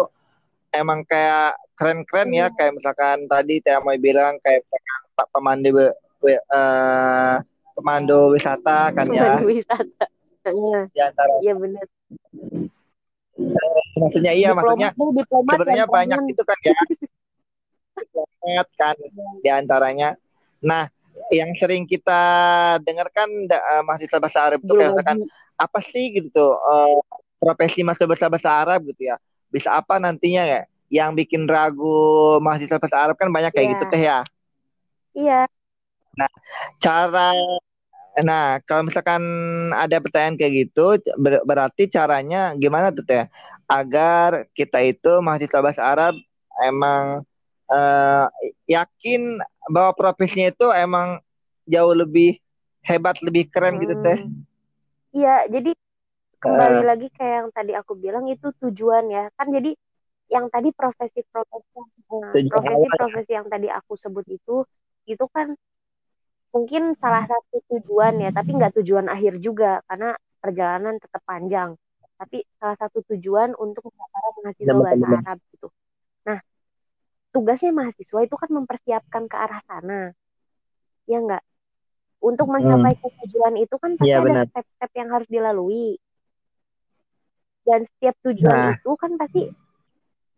[0.74, 2.34] emang kayak keren-keren hmm.
[2.34, 2.54] ya iya.
[2.56, 4.66] kayak misalkan tadi Tia mau bilang kayak
[5.16, 5.72] Pak pemandu
[6.24, 7.36] uh,
[7.76, 9.40] pemandu wisata kan ya.
[9.40, 10.04] Pemandu wisata.
[10.94, 11.32] Di antara.
[11.42, 11.84] Iya benar.
[13.96, 16.74] Maksudnya iya maksudnya sebenarnya banyak itu kan ya.
[17.96, 18.96] diplomat kan
[19.40, 20.08] di antaranya.
[20.64, 20.88] Nah,
[21.32, 22.22] yang sering kita
[22.84, 25.24] dengarkan uh, mahasiswa bahasa Arab itu misalkan
[25.56, 27.00] apa sih gitu uh,
[27.40, 29.16] profesi mahasiswa bahasa Arab gitu ya.
[29.52, 30.62] Bisa apa nantinya ya?
[30.86, 33.72] Yang bikin ragu mahasiswa bahasa Arab kan banyak kayak yeah.
[33.74, 34.18] gitu teh ya.
[35.16, 35.40] Iya.
[36.16, 36.30] Nah,
[36.80, 37.32] cara
[38.16, 39.20] Nah, kalau misalkan
[39.76, 43.28] ada pertanyaan kayak gitu, ber berarti caranya gimana tuh teh?
[43.68, 46.16] Agar kita itu mahasiswa bahasa Arab
[46.64, 47.28] emang
[47.68, 48.24] uh,
[48.64, 49.36] yakin
[49.68, 51.20] bahwa profesinya itu emang
[51.68, 52.40] jauh lebih
[52.80, 53.82] hebat, lebih keren hmm.
[53.84, 54.18] gitu teh.
[55.12, 55.70] Iya, jadi
[56.40, 59.28] kembali uh, lagi kayak yang tadi aku bilang itu tujuan ya.
[59.36, 59.76] Kan jadi
[60.32, 62.00] yang tadi profesi-profesi
[62.48, 64.64] profesi-profesi yang tadi aku sebut itu
[65.06, 65.54] itu kan
[66.56, 71.76] mungkin salah satu tujuan ya, tapi nggak tujuan akhir juga karena perjalanan tetap panjang.
[72.16, 75.68] Tapi salah satu tujuan untuk para mahasiswa bahasa Arab gitu.
[76.24, 76.40] Nah,
[77.28, 80.16] tugasnya mahasiswa itu kan mempersiapkan ke arah sana,
[81.04, 81.44] ya nggak?
[82.24, 83.04] Untuk mencapai hmm.
[83.04, 86.00] tujuan itu kan pasti ya, ada step-step yang harus dilalui.
[87.68, 88.74] Dan setiap tujuan nah.
[88.80, 89.52] itu kan pasti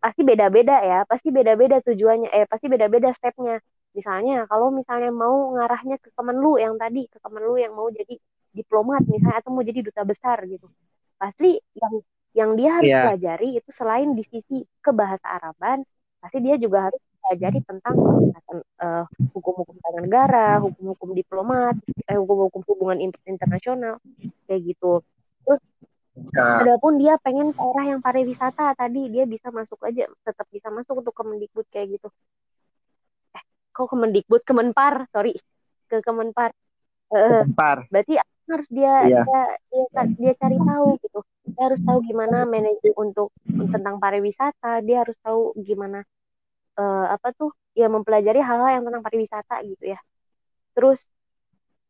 [0.03, 5.97] pasti beda-beda ya, pasti beda-beda tujuannya, eh pasti beda-beda stepnya misalnya kalau misalnya mau ngarahnya
[5.97, 8.15] ke Kemenlu yang tadi ke Kemenlu yang mau jadi
[8.53, 10.69] diplomat misalnya atau mau jadi duta besar gitu
[11.17, 11.93] pasti yang
[12.37, 13.03] yang dia harus yeah.
[13.09, 15.81] pelajari itu selain di sisi kebahasa Araban
[16.21, 17.95] pasti dia juga harus pelajari tentang
[18.79, 21.75] uh, hukum-hukum tata negara, hukum-hukum diplomat,
[22.07, 22.97] eh, hukum-hukum hubungan
[23.27, 23.99] internasional
[24.47, 25.03] kayak gitu.
[25.45, 25.61] Terus
[26.33, 26.63] nah.
[26.63, 31.05] Adapun dia pengen ke arah yang pariwisata tadi dia bisa masuk aja, tetap bisa masuk
[31.05, 32.09] untuk Kemendikbud kayak gitu
[33.79, 35.39] kok Kemendikbud Kemenpar sorry.
[35.87, 36.51] Ke Kemenpar
[37.15, 39.21] uh, Kemenpar berarti harus dia, iya.
[39.23, 41.19] dia dia dia cari tahu gitu.
[41.53, 44.81] Dia harus tahu gimana manajemen untuk tentang pariwisata.
[44.83, 46.03] Dia harus tahu gimana
[46.75, 49.99] uh, apa tuh ya mempelajari hal-hal yang tentang pariwisata gitu ya.
[50.73, 51.07] Terus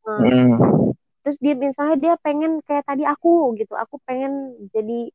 [0.06, 0.94] uh, mm.
[1.24, 3.74] terus dia misalnya dia pengen kayak tadi aku gitu.
[3.80, 5.10] Aku pengen jadi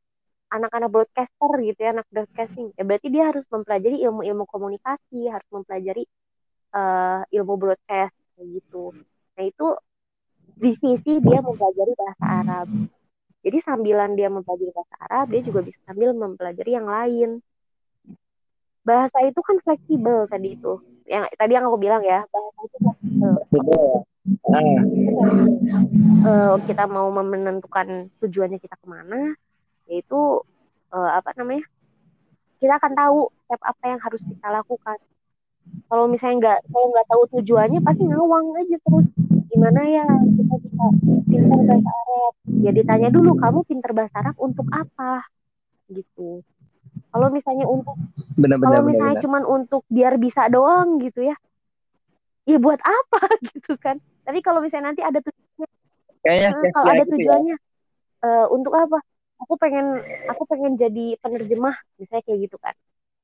[0.48, 2.72] anak-anak broadcaster gitu ya anak broadcasting.
[2.78, 6.08] Ya berarti dia harus mempelajari ilmu-ilmu komunikasi harus mempelajari
[6.74, 8.90] uh, ilmu broadcast kayak gitu.
[9.38, 9.68] Nah itu
[10.54, 12.68] di sisi dia mempelajari bahasa Arab.
[13.44, 17.30] Jadi sambilan dia mempelajari bahasa Arab, dia juga bisa sambil mempelajari yang lain.
[18.84, 20.80] Bahasa itu kan fleksibel tadi itu.
[21.04, 23.84] Yang tadi yang aku bilang ya, bahasa itu fleksibel.
[26.24, 29.36] Uh, kita mau menentukan tujuannya kita ke mana,
[29.84, 30.40] yaitu
[30.88, 31.68] uh, apa namanya?
[32.56, 34.96] Kita akan tahu step apa yang harus kita lakukan
[35.88, 39.06] kalau misalnya nggak kalau nggak tahu tujuannya pasti ngawang aja terus.
[39.52, 40.84] Gimana ya kita bisa
[41.30, 42.32] pintar bahasa Arab?
[42.50, 45.22] Ya ditanya dulu kamu pintar bahasa Arab untuk apa?
[45.86, 46.42] Gitu.
[47.14, 47.94] Kalau misalnya untuk
[48.58, 51.36] kalau misalnya cuma untuk biar bisa doang gitu ya.
[52.44, 53.20] Ya buat apa
[53.54, 54.00] gitu kan?
[54.26, 55.68] Tapi kalau misalnya nanti ada tujuannya
[56.24, 57.12] Kayaknya, nah, kalau ada gitu ya.
[57.20, 58.26] tujuannya ya.
[58.26, 58.98] uh, untuk apa?
[59.44, 60.00] Aku pengen
[60.32, 62.74] aku pengen jadi penerjemah misalnya kayak gitu kan.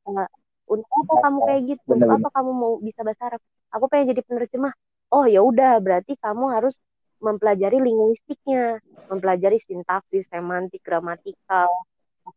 [0.05, 0.29] Uh,
[0.71, 1.83] untuk apa kamu kayak gitu?
[1.91, 3.43] Untuk apa kamu mau bisa bahasa Arab?
[3.75, 4.75] Aku pengen jadi penerjemah.
[5.11, 6.79] Oh ya udah berarti kamu harus
[7.21, 8.81] mempelajari linguistiknya
[9.13, 11.69] mempelajari sintaksis semantik gramatikal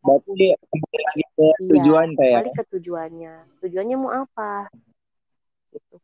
[0.02, 3.34] berarti lagi ke iya, tujuan kayak kembali ke tujuannya.
[3.62, 4.68] Tujuannya mau apa?
[5.70, 5.96] Gitu.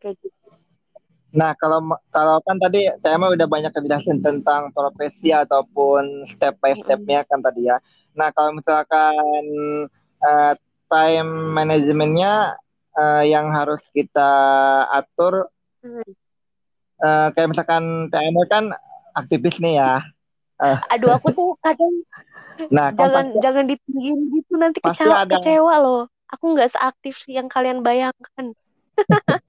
[0.00, 0.48] Kayak gitu.
[1.34, 1.82] Nah, kalau
[2.14, 7.66] kalau kan tadi tema udah banyak kejelasan tentang profesi ataupun step by stepnya kan tadi
[7.66, 7.82] ya.
[8.14, 9.42] Nah, kalau misalkan
[10.22, 10.54] uh,
[10.94, 12.54] time manajemennya
[12.94, 14.30] uh, yang harus kita
[14.94, 15.50] atur.
[17.02, 18.70] Uh, kayak misalkan TMO kan
[19.18, 20.06] aktivis nih ya.
[20.62, 21.90] Uh, aduh aku tuh kadang
[22.70, 25.34] nah jangan pasti, jangan ditinggiin gitu nanti kecewa ada...
[25.42, 26.02] kecewa loh.
[26.30, 28.54] Aku nggak seaktif yang kalian bayangkan.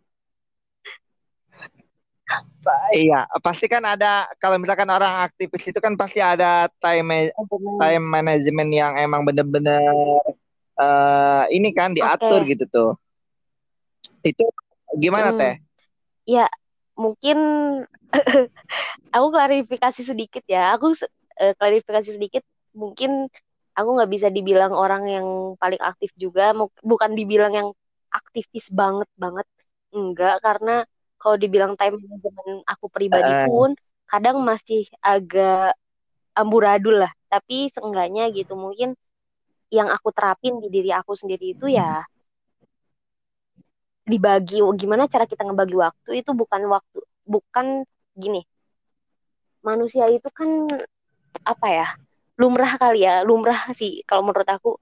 [2.97, 7.29] Iya, pasti kan ada kalau misalkan orang aktivis itu kan pasti ada time
[7.77, 9.93] time management yang emang bener-bener
[10.79, 12.55] uh, ini kan diatur okay.
[12.55, 12.91] gitu tuh.
[14.21, 14.45] Itu
[14.95, 15.39] gimana hmm.
[15.39, 15.55] teh?
[16.25, 16.47] Ya
[16.95, 17.37] mungkin
[19.15, 20.75] aku klarifikasi sedikit ya.
[20.75, 22.43] Aku uh, klarifikasi sedikit.
[22.75, 23.31] Mungkin
[23.75, 25.27] aku nggak bisa dibilang orang yang
[25.59, 26.51] paling aktif juga.
[26.83, 27.69] Bukan dibilang yang
[28.15, 29.47] aktivis banget banget
[29.91, 30.87] enggak karena
[31.19, 33.47] kalau dibilang time management aku pribadi uh.
[33.47, 33.75] pun
[34.07, 35.75] kadang masih agak
[36.35, 38.95] amburadul lah tapi seenggaknya gitu mungkin
[39.75, 42.01] yang aku terapin di diri aku sendiri itu ya
[44.05, 47.83] dibagi gimana cara kita ngebagi waktu itu bukan waktu bukan
[48.15, 48.45] gini.
[49.65, 50.69] Manusia itu kan
[51.41, 51.87] apa ya
[52.37, 54.77] lumrah kali ya lumrah sih kalau menurut aku.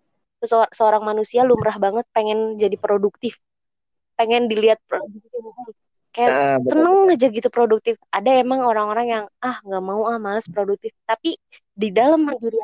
[0.75, 3.39] Seorang manusia lumrah banget pengen jadi produktif
[4.13, 5.31] pengen dilihat produktif
[6.13, 7.97] kayak uh, seneng aja gitu produktif.
[8.13, 10.93] Ada emang orang-orang yang ah nggak mau ah males produktif.
[11.09, 11.33] Tapi
[11.73, 12.59] di dalam diri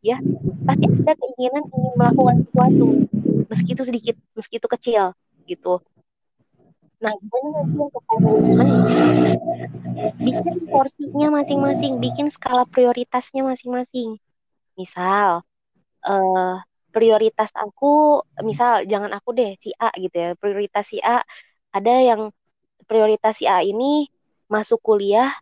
[0.00, 0.16] dia
[0.64, 2.86] pasti ada keinginan ingin melakukan sesuatu
[3.48, 5.04] meski itu sedikit meski itu kecil
[5.48, 5.80] gitu
[7.00, 8.04] Nah, gimana nanti untuk
[10.20, 14.20] bikin porsinya masing-masing, bikin skala prioritasnya masing-masing.
[14.76, 15.40] Misal,
[16.04, 16.56] uh,
[16.92, 20.30] prioritas aku, misal jangan aku deh, si A gitu ya.
[20.36, 21.24] Prioritas si A,
[21.72, 22.36] ada yang
[22.84, 24.12] prioritas si A ini
[24.52, 25.32] masuk kuliah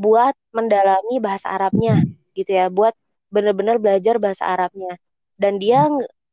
[0.00, 2.00] buat mendalami bahasa Arabnya
[2.38, 2.94] gitu ya, buat
[3.34, 4.94] benar-benar belajar bahasa Arabnya.
[5.34, 5.90] Dan dia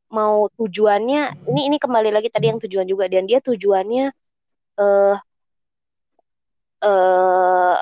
[0.09, 4.13] mau tujuannya, ini ini kembali lagi tadi yang tujuan juga, dan dia tujuannya
[4.79, 5.15] uh,
[6.85, 7.77] uh,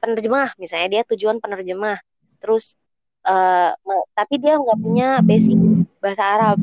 [0.00, 1.98] penerjemah misalnya dia tujuan penerjemah.
[2.38, 2.76] Terus
[3.26, 3.72] uh,
[4.14, 5.58] tapi dia nggak punya basic
[5.98, 6.58] bahasa Arab.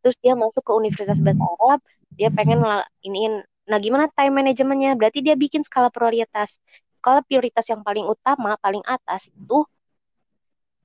[0.00, 1.80] Terus dia masuk ke Universitas Bahasa Arab
[2.16, 2.60] dia pengen
[3.06, 4.98] iniin nah gimana time manajemennya?
[4.98, 6.58] Berarti dia bikin skala prioritas.
[6.98, 9.62] Skala prioritas yang paling utama paling atas itu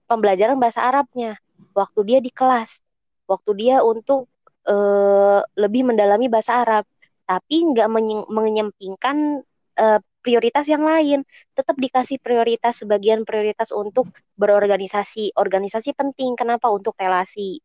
[0.05, 1.37] pembelajaran bahasa Arabnya
[1.73, 2.79] waktu dia di kelas
[3.25, 4.29] waktu dia untuk
[4.69, 6.85] uh, lebih mendalami bahasa Arab
[7.25, 7.89] tapi nggak
[8.29, 9.41] menyampingkan
[9.81, 11.21] uh, prioritas yang lain.
[11.53, 14.09] Tetap dikasih prioritas sebagian prioritas untuk
[14.41, 15.37] berorganisasi.
[15.37, 16.33] Organisasi penting.
[16.33, 16.73] Kenapa?
[16.73, 17.61] Untuk relasi.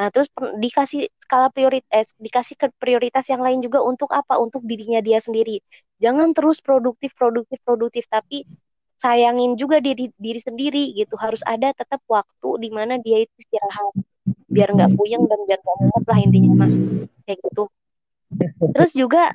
[0.00, 0.30] Nah, terus
[0.62, 4.38] dikasih skala prioritas, eh, dikasih ke prioritas yang lain juga untuk apa?
[4.40, 5.60] Untuk dirinya dia sendiri.
[5.98, 8.46] Jangan terus produktif, produktif, produktif, tapi
[8.98, 11.14] sayangin juga diri diri sendiri gitu.
[11.14, 13.94] Harus ada tetap waktu di mana dia itu istirahat,
[14.50, 16.70] biar nggak puyeng dan biar nggak mumet lah intinya mah
[17.24, 17.64] kayak gitu.
[18.74, 19.32] Terus juga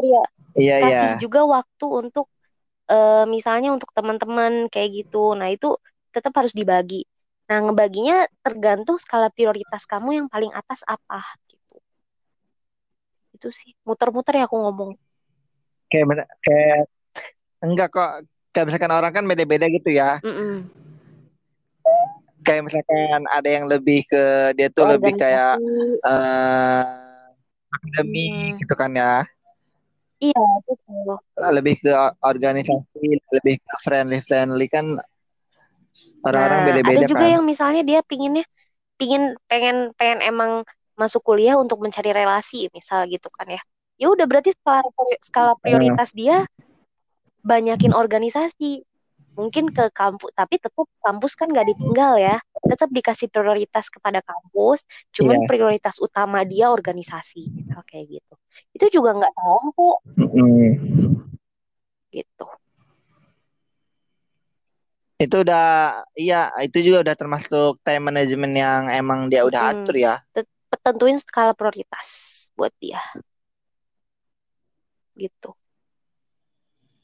[0.00, 0.22] ya
[0.56, 1.20] iya, kasih iya.
[1.20, 2.26] juga waktu untuk
[2.90, 5.32] uh, misalnya untuk teman-teman kayak gitu.
[5.38, 5.78] Nah, itu
[6.10, 7.06] tetap harus dibagi.
[7.50, 11.76] Nah, ngebaginya tergantung skala prioritas kamu yang paling atas apa gitu.
[13.34, 14.94] Itu sih, muter-muter ya aku ngomong.
[15.90, 16.86] Kayak bener, kayak
[17.62, 18.12] enggak kok
[18.50, 20.18] kayak misalkan orang kan beda-beda gitu ya.
[20.22, 20.54] Mm -mm.
[22.40, 25.60] Kayak misalkan ada yang lebih ke dia tuh lebih kayak
[26.02, 27.00] uh,
[27.70, 28.58] akademi hmm.
[28.62, 29.24] gitu kan ya
[30.20, 31.16] iya betul
[31.54, 34.98] lebih ke organisasi lebih ke friendly friendly kan
[36.26, 37.34] orang-orang nah, beda-beda ada juga kan.
[37.38, 38.44] yang misalnya dia pinginnya
[39.00, 40.52] pingin pengen pengen emang
[40.98, 43.62] masuk kuliah untuk mencari relasi misal gitu kan ya
[43.96, 44.84] ya udah berarti skala
[45.24, 46.18] skala prioritas hmm.
[46.20, 46.36] dia
[47.44, 48.84] banyakin organisasi.
[49.30, 52.36] Mungkin ke kampus tapi tetap kampus kan gak ditinggal ya.
[52.60, 54.84] Tetap dikasih prioritas kepada kampus
[55.16, 55.48] cuman yeah.
[55.48, 57.48] prioritas utama dia organisasi.
[57.48, 58.34] Gitu kayak gitu.
[58.76, 59.98] Itu juga nggak salah kok.
[60.18, 60.68] Mm-hmm.
[62.10, 62.46] gitu.
[65.20, 70.18] Itu udah iya itu juga udah termasuk time management yang emang dia udah atur ya.
[70.82, 72.08] Tentuin skala prioritas
[72.58, 72.98] buat dia.
[75.14, 75.59] Gitu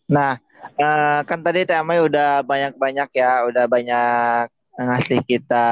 [0.06, 0.38] nah
[0.74, 5.68] uh, kan tadi tema udah banyak-banyak ya, udah banyak ngasih kita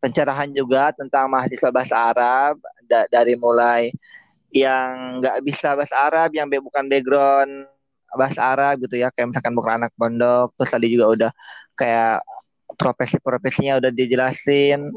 [0.00, 2.58] pencerahan juga tentang mahasiswa bahasa Arab
[2.88, 3.92] da dari mulai
[4.50, 7.68] yang nggak bisa bahasa Arab, yang bukan background
[8.18, 11.32] bahasa Arab gitu ya, kayak misalkan bukan anak pondok, terus tadi juga udah
[11.78, 12.26] kayak
[12.74, 14.90] profesi-profesinya udah dijelasin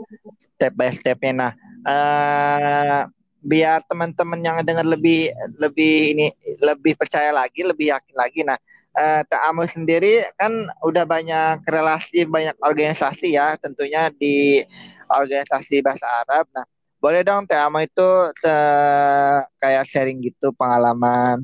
[0.57, 1.33] step by stepnya.
[1.33, 1.51] Nah,
[1.85, 3.01] uh,
[3.43, 5.29] biar teman-teman yang dengar lebih
[5.59, 6.27] lebih ini
[6.63, 8.41] lebih percaya lagi, lebih yakin lagi.
[8.47, 8.57] Nah,
[8.95, 14.63] eh, Ta'amul sendiri kan udah banyak relasi, banyak organisasi ya, tentunya di
[15.11, 16.47] organisasi bahasa Arab.
[16.55, 16.65] Nah,
[17.03, 18.09] boleh dong Ta'amul itu
[18.47, 21.43] eh, kayak sharing gitu pengalaman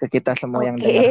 [0.00, 0.68] ke kita semua okay.
[0.68, 1.04] yang dengar.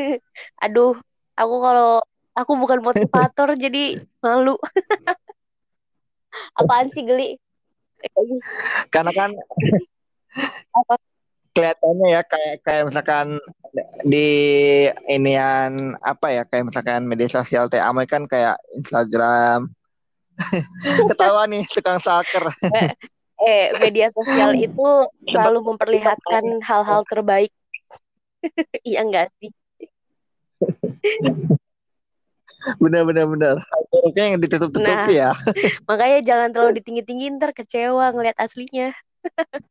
[0.64, 0.94] Aduh,
[1.34, 2.00] aku kalau
[2.36, 4.54] aku bukan motivator jadi malu.
[6.60, 7.40] Apaan sih geli?
[8.92, 9.30] Karena kan
[11.56, 13.40] kelihatannya ya kayak kayak misalkan
[14.04, 14.28] di
[15.08, 19.72] inian apa ya kayak misalkan media sosial teh Amoy kan kayak Instagram.
[21.08, 22.92] Ketawa nih tukang saker eh,
[23.40, 27.52] eh media sosial itu selalu memperlihatkan hal-hal terbaik.
[28.86, 29.50] Iya enggak sih
[32.82, 33.56] bener bener bener
[33.96, 35.30] buruknya yang ditutup tutup nah, ya.
[35.88, 38.92] Makanya jangan terlalu ditinggi tinggi ntar kecewa ngeliat aslinya.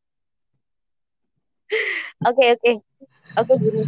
[2.29, 2.71] Oke oke.
[3.41, 3.81] Oke gini.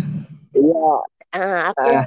[0.58, 0.93] Iya.
[1.30, 2.06] Uh, aku uh,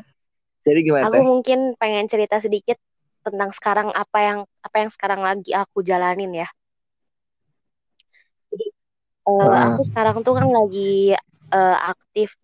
[0.67, 1.25] jadi gimana aku teh?
[1.25, 2.77] mungkin pengen cerita sedikit
[3.23, 6.49] tentang sekarang apa yang apa yang sekarang lagi aku jalanin ya.
[8.51, 8.67] Jadi
[9.31, 9.79] uh, uh.
[9.79, 11.15] aku sekarang tuh kan lagi
[11.55, 12.35] uh, aktif.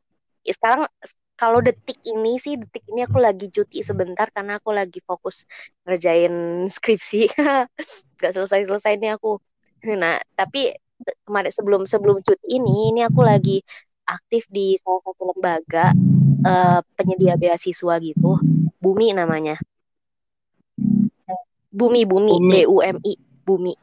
[0.46, 0.86] Sekarang
[1.36, 5.44] kalau detik ini sih detik ini aku lagi cuti sebentar karena aku lagi fokus
[5.84, 7.28] ngerjain skripsi.
[8.16, 9.36] Nggak selesai selesai ini aku.
[9.84, 10.72] Nah tapi
[11.28, 13.60] kemarin sebelum sebelum cuti ini ini aku lagi
[14.08, 15.92] aktif di salah satu lembaga
[16.42, 18.40] uh, penyedia beasiswa gitu.
[18.80, 19.60] Bumi namanya.
[21.68, 23.14] Bumi Bumi, B U M I
[23.44, 23.76] Bumi.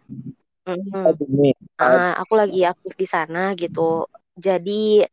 [0.63, 1.75] Mm-hmm.
[1.75, 4.09] uh, aku lagi aktif di sana gitu.
[4.33, 5.05] Jadi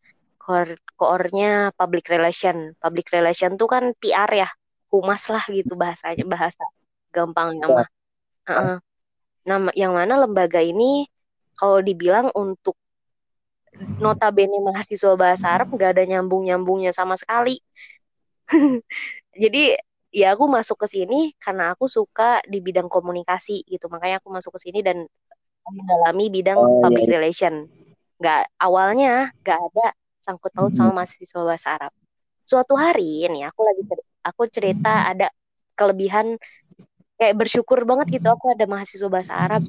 [0.51, 2.75] core core-nya public relation.
[2.83, 4.49] Public relation tuh kan PR ya
[4.91, 6.67] humas lah gitu bahasanya bahasa
[7.15, 7.87] gampang nama
[8.51, 8.79] uh,
[9.47, 11.07] nama yang mana lembaga ini
[11.55, 12.75] kalau dibilang untuk
[14.03, 17.63] notabene mahasiswa bahasa Arab nggak ada nyambung nyambungnya sama sekali.
[19.43, 19.79] Jadi
[20.11, 23.87] ya aku masuk ke sini karena aku suka di bidang komunikasi gitu.
[23.87, 25.07] Makanya aku masuk ke sini dan
[25.71, 27.15] mendalami bidang oh, iya, public iya.
[27.15, 27.55] relation.
[28.19, 29.87] Nggak awalnya nggak ada
[30.21, 31.93] sangkut paut sama mahasiswa bahasa Arab.
[32.45, 33.83] Suatu hari ini aku lagi
[34.21, 35.33] aku cerita ada
[35.75, 36.37] kelebihan
[37.17, 39.63] kayak bersyukur banget gitu aku ada mahasiswa bahasa Arab.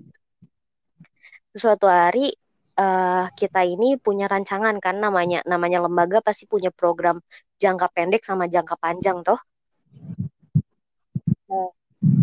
[1.51, 2.31] Suatu hari
[2.79, 7.19] uh, kita ini punya rancangan kan namanya namanya lembaga pasti punya program
[7.59, 9.39] jangka pendek sama jangka panjang toh.
[11.51, 11.71] Uh,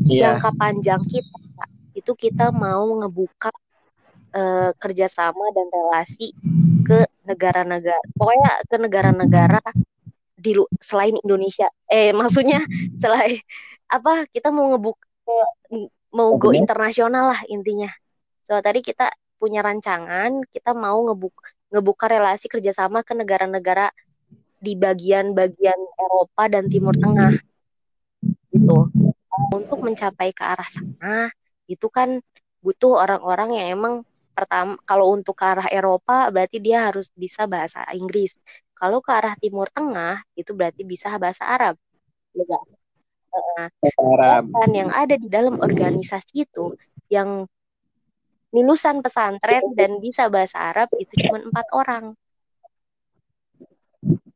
[0.09, 0.37] yeah.
[0.37, 3.53] jangka panjang kita itu kita mau ngebuka
[4.33, 6.33] uh, kerjasama dan relasi
[6.89, 9.61] ke negara-negara pokoknya ke negara-negara
[10.39, 11.68] di selain Indonesia.
[11.91, 12.64] Eh maksudnya
[12.97, 13.43] selain
[13.89, 15.05] apa kita mau ngebuka
[16.14, 17.93] mau go internasional lah intinya.
[18.47, 23.93] So tadi kita punya rancangan kita mau ngebuka ngebuka relasi kerjasama ke negara-negara
[24.59, 27.36] di bagian-bagian Eropa dan Timur Tengah.
[28.49, 28.78] Gitu.
[29.53, 31.28] Untuk mencapai ke arah sana
[31.68, 32.24] itu kan
[32.64, 33.95] butuh orang-orang yang emang
[34.39, 38.39] pertama kalau untuk ke arah Eropa berarti dia harus bisa bahasa Inggris.
[38.78, 41.74] Kalau ke arah Timur Tengah itu berarti bisa bahasa Arab.
[42.39, 43.66] Ya
[43.99, 44.43] Arab.
[44.70, 46.78] yang ada di dalam organisasi itu
[47.11, 47.51] yang
[48.55, 52.05] lulusan pesantren dan bisa bahasa Arab itu cuma empat orang.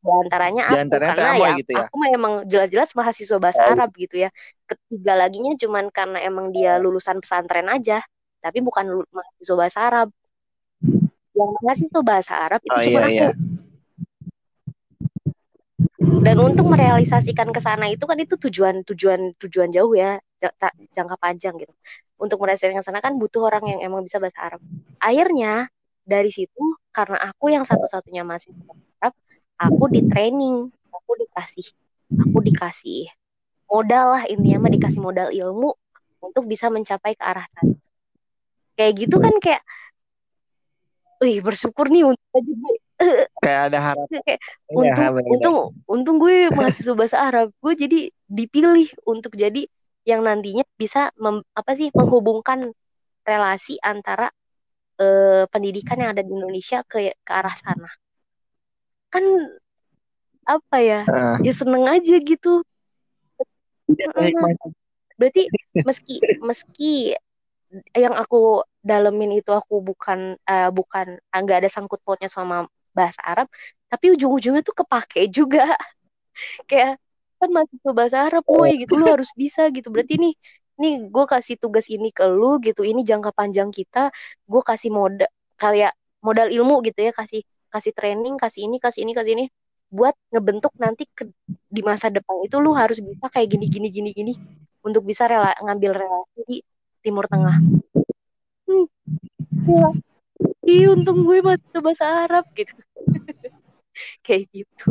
[0.03, 3.63] Di antaranya aku antaranya karena ya, gitu ya aku memang jelas-jelas mahasiswa bahasa.
[3.71, 4.35] Arab gitu ya.
[4.67, 8.03] Ketiga laginya cuma karena emang dia lulusan pesantren aja
[8.43, 10.09] tapi bukan mahasiswa bahasa Arab.
[11.33, 13.15] Yang mahasiswa bahasa Arab itu oh, cuma iya, aku.
[13.15, 13.31] iya.
[16.23, 20.19] dan untuk merealisasikan ke sana itu kan itu tujuan tujuan tujuan jauh ya
[20.91, 21.73] jangka panjang gitu.
[22.19, 24.61] Untuk merealisasikan ke sana kan butuh orang yang emang bisa bahasa Arab.
[24.99, 25.71] Akhirnya
[26.03, 28.51] dari situ karena aku yang satu-satunya masih
[28.99, 29.15] Arab
[29.59, 31.67] aku di training aku dikasih
[32.19, 33.07] aku dikasih
[33.71, 35.71] modal lah intinya mah dikasih modal ilmu
[36.23, 37.79] untuk bisa mencapai ke arah sana
[38.77, 39.63] kayak gitu kan kayak
[41.23, 42.75] wih bersyukur nih untuk aja gue.
[43.43, 45.57] Kayak ada harapan kayak, ya, untung ya, untung
[45.87, 47.55] untung gue mahasiswa bahasa Arab.
[47.63, 49.71] Gue jadi dipilih untuk jadi
[50.03, 52.75] yang nantinya bisa mem, apa sih menghubungkan
[53.23, 54.35] relasi antara
[54.99, 57.91] uh, pendidikan yang ada di Indonesia ke ke arah sana.
[59.15, 59.23] Kan
[60.43, 61.39] apa ya uh.
[61.39, 62.67] ya seneng aja gitu.
[65.15, 65.47] Berarti
[65.87, 66.93] meski meski
[67.97, 73.49] yang aku dalemin itu aku bukan uh, bukan nggak ada sangkut pautnya sama bahasa Arab
[73.93, 75.65] tapi ujung-ujungnya tuh kepake juga.
[76.69, 76.97] Kayak
[77.41, 79.89] kan masih ke bahasa Arab woi gitu lu harus bisa gitu.
[79.93, 80.35] Berarti nih
[80.81, 82.81] nih gue kasih tugas ini ke lu gitu.
[82.85, 84.09] Ini jangka panjang kita
[84.49, 85.29] gue kasih modal
[85.61, 85.93] kayak
[86.25, 87.43] modal ilmu gitu ya kasih
[87.73, 89.45] kasih training kasih ini kasih ini kasih ini
[89.93, 91.29] buat ngebentuk nanti ke,
[91.69, 94.33] di masa depan itu lu harus bisa kayak gini gini gini gini
[94.81, 96.65] untuk bisa rela, ngambil relasi
[97.03, 97.57] Timur Tengah.
[98.71, 98.87] Hmm.
[99.67, 99.89] Ya.
[100.67, 102.73] Ih, untung gue masih bahasa Arab gitu.
[104.27, 104.87] kayak gitu.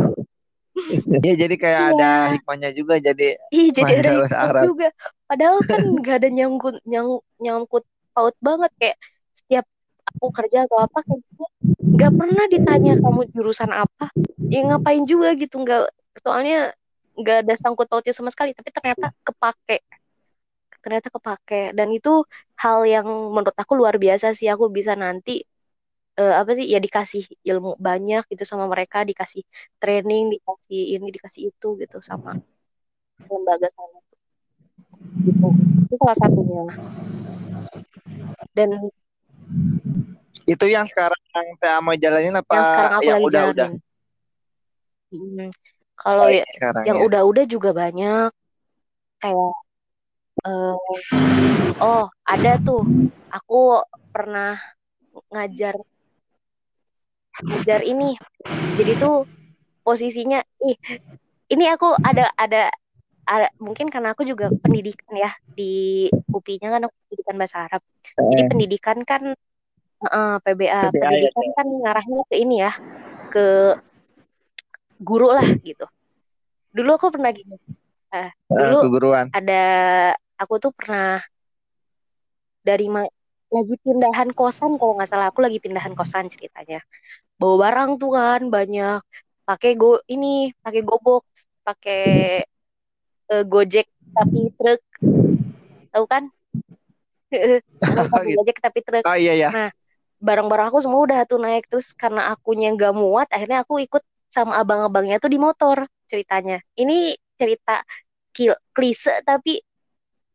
[1.12, 1.90] Iya jadi kayak ya.
[1.96, 4.90] ada hikmahnya juga jadi Iya jadi ada bahasa Arab juga.
[5.28, 8.98] Padahal kan gak ada nyangkut nyang, nyangkut paut banget kayak
[9.36, 9.66] setiap
[10.08, 11.46] aku kerja atau apa kayak gitu
[11.96, 14.12] nggak pernah ditanya kamu jurusan apa
[14.52, 15.88] ya ngapain juga gitu nggak
[16.20, 16.76] soalnya
[17.16, 19.80] nggak ada sangkut pautnya sama sekali tapi ternyata kepake
[20.84, 22.26] ternyata kepake dan itu
[22.58, 25.46] hal yang menurut aku luar biasa sih aku bisa nanti
[26.20, 29.46] uh, apa sih ya dikasih ilmu banyak gitu sama mereka dikasih
[29.78, 32.36] training dikasih ini dikasih itu gitu sama
[33.30, 34.00] lembaga sana
[35.24, 35.48] gitu
[35.88, 36.64] itu salah satunya
[38.52, 38.70] dan
[40.42, 43.54] Itu yang sekarang Teh mau jalanin apa yang sekarang aku yang lagi udah jalanin.
[43.54, 43.70] udah?
[45.12, 45.50] Hmm.
[46.02, 46.46] Kalau ya,
[46.88, 47.04] yang ya.
[47.08, 48.30] udah-udah juga banyak
[49.22, 49.54] kayak
[50.46, 50.78] uh,
[51.82, 52.84] oh ada tuh.
[53.32, 54.60] Aku pernah
[55.32, 55.76] ngajar
[57.44, 58.16] ngajar ini.
[58.80, 59.28] Jadi tuh
[59.82, 60.78] posisinya ih
[61.52, 62.72] ini aku ada ada
[63.28, 67.82] ada mungkin karena aku juga pendidikan ya di UPI-nya kan aku pendidikan bahasa Arab.
[68.18, 69.24] Jadi pendidikan kan
[70.08, 71.54] uh, PBA, PBA pendidikan ya.
[71.56, 72.72] kan ngarahnya ke ini ya
[73.32, 73.46] ke
[75.00, 75.86] guru lah gitu.
[76.72, 77.81] Dulu aku pernah gini
[78.12, 79.26] uh, dulu uh, keguruan.
[79.32, 79.64] ada
[80.36, 81.24] aku tuh pernah
[82.62, 82.88] dari
[83.52, 85.28] lagi pindahan kosan kalau nggak salah.
[85.34, 86.80] Aku lagi pindahan kosan ceritanya.
[87.36, 89.02] Bawa barang tuh kan banyak.
[89.44, 91.26] Pakai go ini pakai gobok
[91.66, 92.46] pakai
[93.34, 94.82] uh, gojek tapi truk.
[95.92, 96.24] Tahu kan?
[97.32, 97.64] Gitu.
[98.36, 99.08] gojek tapi truk.
[99.08, 99.50] Oh, iya, iya.
[99.56, 99.70] nah
[100.20, 101.68] barang-barang aku semua udah tuh naik.
[101.68, 106.64] Terus karena akunya nggak muat akhirnya aku ikut sama abang-abangnya tuh di motor ceritanya.
[106.76, 107.82] Ini cerita
[108.78, 109.66] klise tapi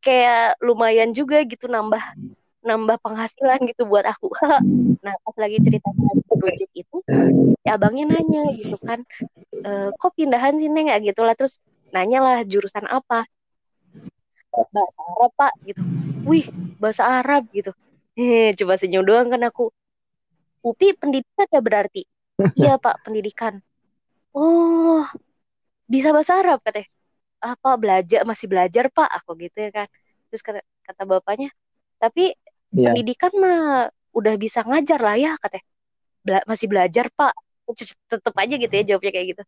[0.02, 2.02] kayak lumayan juga gitu nambah
[2.66, 4.30] nambah penghasilan gitu buat aku.
[5.06, 5.86] Nah pas lagi cerita
[6.34, 6.98] Gojek itu
[7.62, 9.06] ya abangnya nanya gitu kan
[9.54, 11.62] e, kok pindahan sih neng ya gitu lah terus
[11.94, 13.22] nanya lah jurusan apa?
[14.50, 15.78] Bahasa Arab pak gitu.
[16.26, 16.50] Wih
[16.82, 17.70] bahasa Arab gitu.
[18.18, 19.70] Eh coba senyum doang kan aku.
[20.66, 22.02] Upi pendidikan ya berarti?
[22.58, 23.62] Iya pak pendidikan.
[24.34, 25.06] Oh
[25.86, 26.90] bisa bahasa Arab katanya
[27.40, 29.88] apa belajar masih belajar pak aku gitu ya kan
[30.32, 31.52] terus kata, kata bapaknya
[31.96, 32.36] tapi
[32.72, 32.92] yeah.
[32.92, 35.64] pendidikan mah udah bisa ngajar lah ya katanya.
[36.24, 37.32] Bela masih belajar pak.
[38.08, 39.42] Tetep aja gitu ya jawabnya kayak gitu.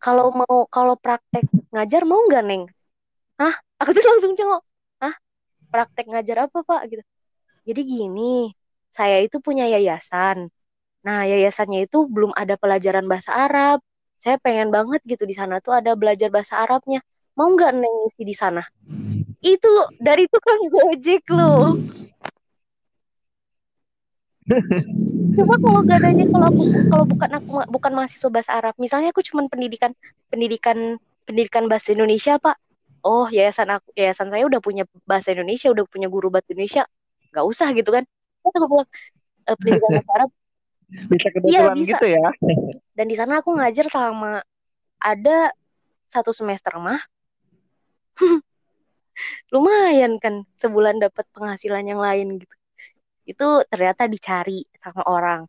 [0.00, 2.64] Kalau mau kalau praktek ngajar mau nggak neng?
[3.36, 4.62] Ah aku tuh langsung cengok.
[5.02, 5.14] Ah
[5.68, 6.80] praktek ngajar apa pak?
[6.88, 7.02] Gitu.
[7.66, 8.52] Jadi gini
[8.88, 10.48] saya itu punya yayasan.
[11.04, 13.84] Nah yayasannya itu belum ada pelajaran bahasa Arab
[14.16, 17.04] saya pengen banget gitu di sana tuh ada belajar bahasa Arabnya.
[17.36, 18.64] Mau nggak neng isi di sana?
[19.44, 21.76] Itu dari tukang gojek lo
[25.36, 28.74] coba kalau gak adanya kalau aku kalau bukan aku bukan mahasiswa bahasa Arab.
[28.80, 29.92] Misalnya aku cuma pendidikan
[30.32, 30.96] pendidikan
[31.28, 32.56] pendidikan bahasa Indonesia pak.
[33.04, 36.82] Oh yayasan aku yayasan saya udah punya bahasa Indonesia udah punya guru bahasa Indonesia.
[37.34, 38.04] Nggak usah gitu kan.
[38.42, 38.88] Terus aku bilang
[39.44, 40.30] e, pendidikan bahasa Arab.
[41.10, 41.90] Bisa kebetulan ya, bisa.
[41.98, 42.26] gitu ya
[42.96, 44.40] dan di sana aku ngajar selama
[44.96, 45.52] ada
[46.08, 46.98] satu semester mah.
[49.52, 52.56] Lumayan kan sebulan dapat penghasilan yang lain gitu.
[53.28, 55.44] Itu ternyata dicari sama orang.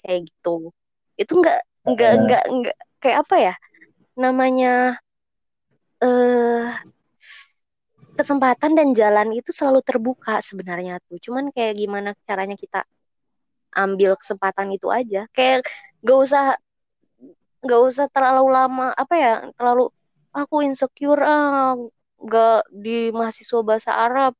[0.00, 0.72] Kayak gitu.
[1.20, 2.18] Itu enggak enggak uh.
[2.24, 3.54] enggak enggak kayak apa ya?
[4.16, 4.72] Namanya
[6.00, 6.72] eh
[8.16, 11.20] kesempatan dan jalan itu selalu terbuka sebenarnya tuh.
[11.20, 12.80] Cuman kayak gimana caranya kita
[13.76, 15.28] ambil kesempatan itu aja.
[15.36, 15.68] Kayak
[16.04, 16.44] gak usah
[17.64, 19.90] gak usah terlalu lama apa ya terlalu
[20.36, 21.76] aku insecure ah
[22.20, 24.32] gak di mahasiswa bahasa Arab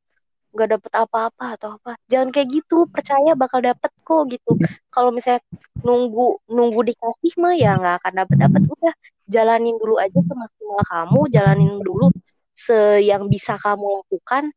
[0.56, 2.00] gak dapet apa-apa atau apa.
[2.08, 4.56] Jangan kayak gitu percaya bakal dapet kok gitu.
[4.88, 5.44] Kalau misalnya
[5.84, 8.60] nunggu nunggu dikasih mah ya nggak akan dapet dapet.
[8.64, 8.94] Udah
[9.28, 12.08] jalanin dulu aja semaksimal kamu jalanin dulu
[12.56, 14.48] se yang bisa kamu lakukan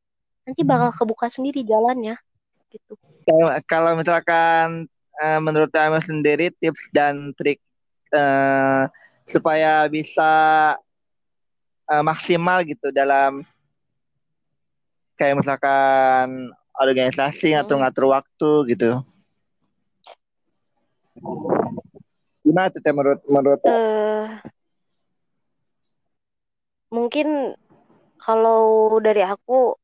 [0.47, 2.15] nanti bakal kebuka sendiri jalannya
[2.71, 2.95] gitu.
[3.27, 4.87] Kalau, kalau misalkan
[5.19, 7.59] uh, menurut kamu sendiri tips dan trik
[8.15, 8.87] uh,
[9.29, 10.31] supaya bisa
[11.85, 13.45] uh, maksimal gitu dalam
[15.19, 16.49] kayak misalkan
[16.79, 17.61] organisasi hmm.
[17.61, 18.91] atau ngatur waktu gitu.
[22.41, 23.59] Gimana tuh menurut menurut?
[23.67, 24.39] Uh,
[26.89, 27.53] mungkin
[28.17, 29.75] kalau dari aku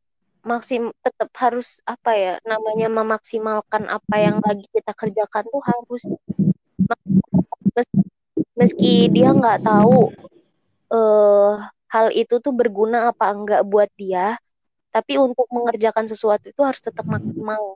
[0.46, 6.04] maksim tetap harus apa ya namanya memaksimalkan apa yang lagi kita kerjakan tuh harus
[8.54, 10.14] meski dia nggak tahu
[10.94, 14.38] uh, hal itu tuh berguna apa enggak buat dia
[14.96, 17.76] tapi untuk mengerjakan sesuatu itu harus tetap maksimal.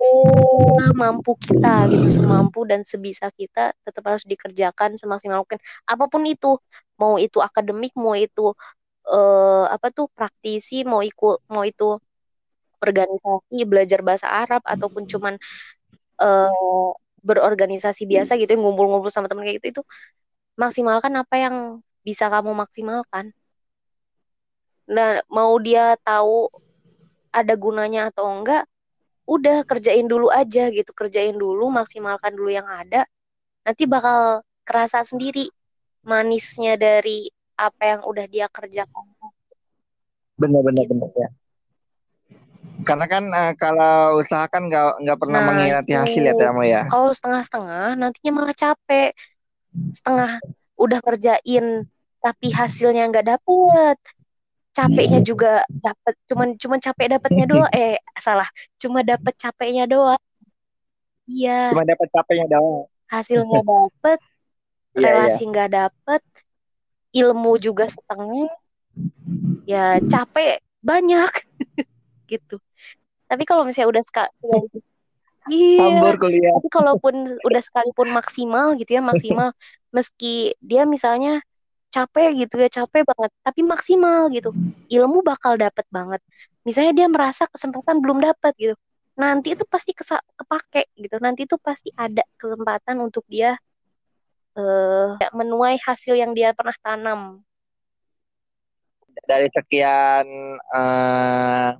[0.00, 5.60] Oh mampu kita gitu semampu dan sebisa kita tetap harus dikerjakan semaksimal mungkin.
[5.84, 6.56] Apa pun itu
[6.96, 8.56] mau itu akademik mau itu
[9.08, 11.98] uh, apa tuh praktisi mau ikut mau itu
[12.82, 15.34] organisasi belajar bahasa Arab ataupun cuman
[16.18, 16.90] uh,
[17.22, 19.82] berorganisasi biasa gitu ngumpul-ngumpul sama teman kayak gitu itu
[20.58, 21.56] maksimalkan apa yang
[22.02, 23.30] bisa kamu maksimalkan.
[24.90, 26.50] Nah, mau dia tahu
[27.30, 28.66] ada gunanya atau enggak,
[29.24, 33.06] udah kerjain dulu aja gitu, kerjain dulu, maksimalkan dulu yang ada.
[33.62, 35.48] Nanti bakal kerasa sendiri
[36.02, 37.30] manisnya dari
[37.62, 39.04] apa yang udah dia kerjakan.
[40.34, 40.98] Benar-benar gitu.
[40.98, 41.28] benar ya.
[42.82, 46.82] Karena kan uh, kalau usaha kan nggak nggak pernah nah, mengkhianati hasil ya Temo ya.
[46.90, 49.14] Kalau setengah-setengah nantinya malah capek.
[49.94, 50.42] Setengah
[50.74, 51.86] udah kerjain
[52.18, 53.98] tapi hasilnya nggak dapet.
[54.72, 57.70] Capeknya juga dapet, cuman cuman capek dapetnya doang.
[57.76, 58.48] Eh salah,
[58.80, 60.22] cuma dapet capeknya doang.
[61.28, 61.76] Iya.
[61.76, 62.88] Cuma dapet capeknya doang.
[63.12, 64.18] Hasilnya dapet,
[64.96, 65.10] iya, iya.
[65.28, 65.90] relasi nggak yeah, yeah.
[65.92, 66.22] dapet,
[67.12, 68.48] ilmu juga setengah.
[69.68, 71.30] Ya capek banyak
[72.32, 72.56] gitu.
[73.28, 74.32] Tapi kalau misalnya udah sekali
[75.50, 76.14] iya.
[76.14, 76.54] Kuliah.
[76.54, 79.52] tapi kalaupun udah sekalipun maksimal gitu ya maksimal.
[79.96, 81.44] Meski dia misalnya
[81.92, 84.52] capek gitu ya capek banget tapi maksimal gitu.
[84.88, 86.20] Ilmu bakal dapet banget.
[86.64, 88.74] Misalnya dia merasa kesempatan belum dapat gitu.
[89.18, 91.16] Nanti itu pasti kepake gitu.
[91.20, 93.60] Nanti itu pasti ada kesempatan untuk dia
[94.56, 97.20] uh, menuai hasil yang dia pernah tanam.
[99.28, 100.26] Dari sekian
[100.72, 101.76] uh,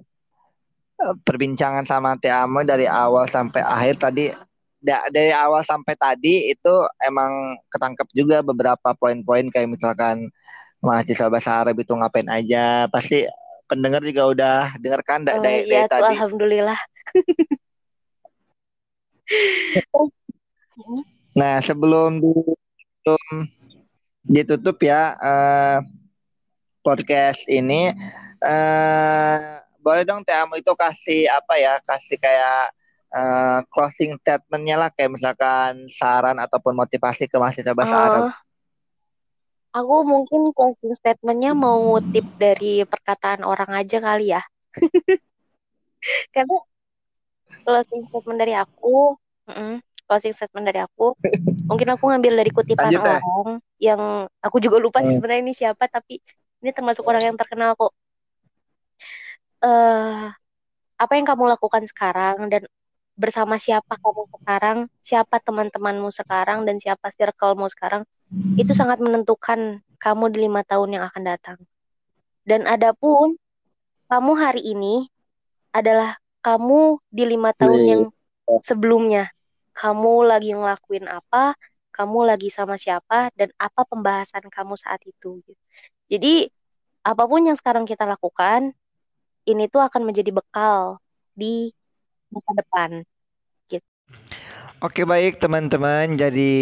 [1.26, 4.30] perbincangan sama Tiamo dari awal sampai akhir tadi
[4.78, 10.30] da, dari awal sampai tadi itu emang ketangkep juga beberapa poin-poin kayak misalkan
[10.82, 12.86] mahasiswa bahasa Arab itu ngapain aja.
[12.90, 13.26] Pasti
[13.66, 16.04] pendengar juga udah dengarkan oh, dari, iya, dari tadi.
[16.14, 16.80] alhamdulillah.
[21.32, 22.20] Nah sebelum
[23.02, 23.50] ditutup,
[24.22, 25.78] ditutup ya uh,
[26.86, 27.90] podcast ini
[28.38, 32.70] uh, boleh dong Tiamo itu kasih apa ya kasih kayak
[33.10, 38.24] uh, closing statementnya lah kayak misalkan saran ataupun motivasi ke mahasiswa bahasa uh, Arab.
[39.82, 44.42] Aku mungkin closing statementnya mau ngutip dari perkataan orang aja kali ya.
[46.34, 46.62] Karena
[47.66, 49.18] closing statement dari aku,
[49.50, 49.74] mm -mm,
[50.12, 51.16] closing statement dari aku,
[51.72, 53.24] mungkin aku ngambil dari kutipan Lanjut, orang
[53.80, 53.96] ya?
[53.96, 55.24] yang aku juga lupa sih hmm.
[55.24, 56.20] sebenarnya ini siapa, tapi
[56.60, 57.96] ini termasuk orang yang terkenal kok
[59.64, 60.28] uh,
[61.00, 62.68] apa yang kamu lakukan sekarang dan
[63.16, 68.02] bersama siapa kamu sekarang, siapa teman-temanmu sekarang dan siapa circlemu sekarang
[68.56, 71.58] itu sangat menentukan kamu di lima tahun yang akan datang.
[72.42, 73.36] Dan adapun
[74.08, 75.06] kamu hari ini
[75.70, 78.02] adalah kamu di lima tahun yang
[78.64, 79.30] sebelumnya.
[79.72, 81.56] Kamu lagi ngelakuin apa,
[81.92, 85.40] kamu lagi sama siapa, dan apa pembahasan kamu saat itu.
[86.08, 86.48] Jadi
[87.02, 88.72] apa pun yang sekarang kita lakukan,
[89.48, 91.00] ini tuh akan menjadi bekal
[91.32, 91.72] di
[92.30, 92.90] masa depan.
[93.66, 93.88] Gitu.
[94.84, 96.52] Oke baik teman-teman, jadi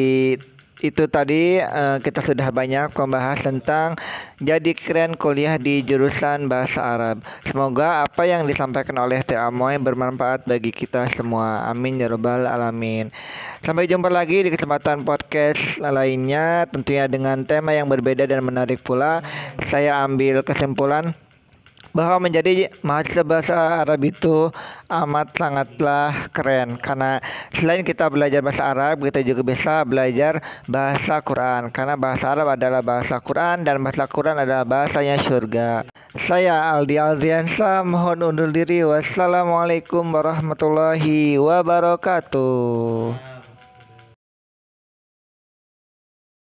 [0.81, 4.01] itu tadi uh, kita sudah banyak membahas tentang
[4.41, 7.21] jadi keren kuliah di jurusan bahasa Arab.
[7.45, 11.69] Semoga apa yang disampaikan oleh Teh Amoy bermanfaat bagi kita semua.
[11.69, 13.13] Amin ya robbal alamin.
[13.61, 19.21] Sampai jumpa lagi di kesempatan podcast lainnya tentunya dengan tema yang berbeda dan menarik pula.
[19.69, 21.13] Saya ambil kesimpulan
[21.91, 24.51] bahwa menjadi mahasiswa bahasa Arab itu
[24.91, 27.23] amat sangatlah keren karena
[27.55, 32.83] selain kita belajar bahasa Arab kita juga bisa belajar bahasa Quran karena bahasa Arab adalah
[32.83, 35.87] bahasa Quran dan bahasa Quran adalah bahasanya surga.
[36.19, 38.83] Saya Aldi Aldriansa mohon undur diri.
[38.83, 43.30] Wassalamualaikum warahmatullahi wabarakatuh.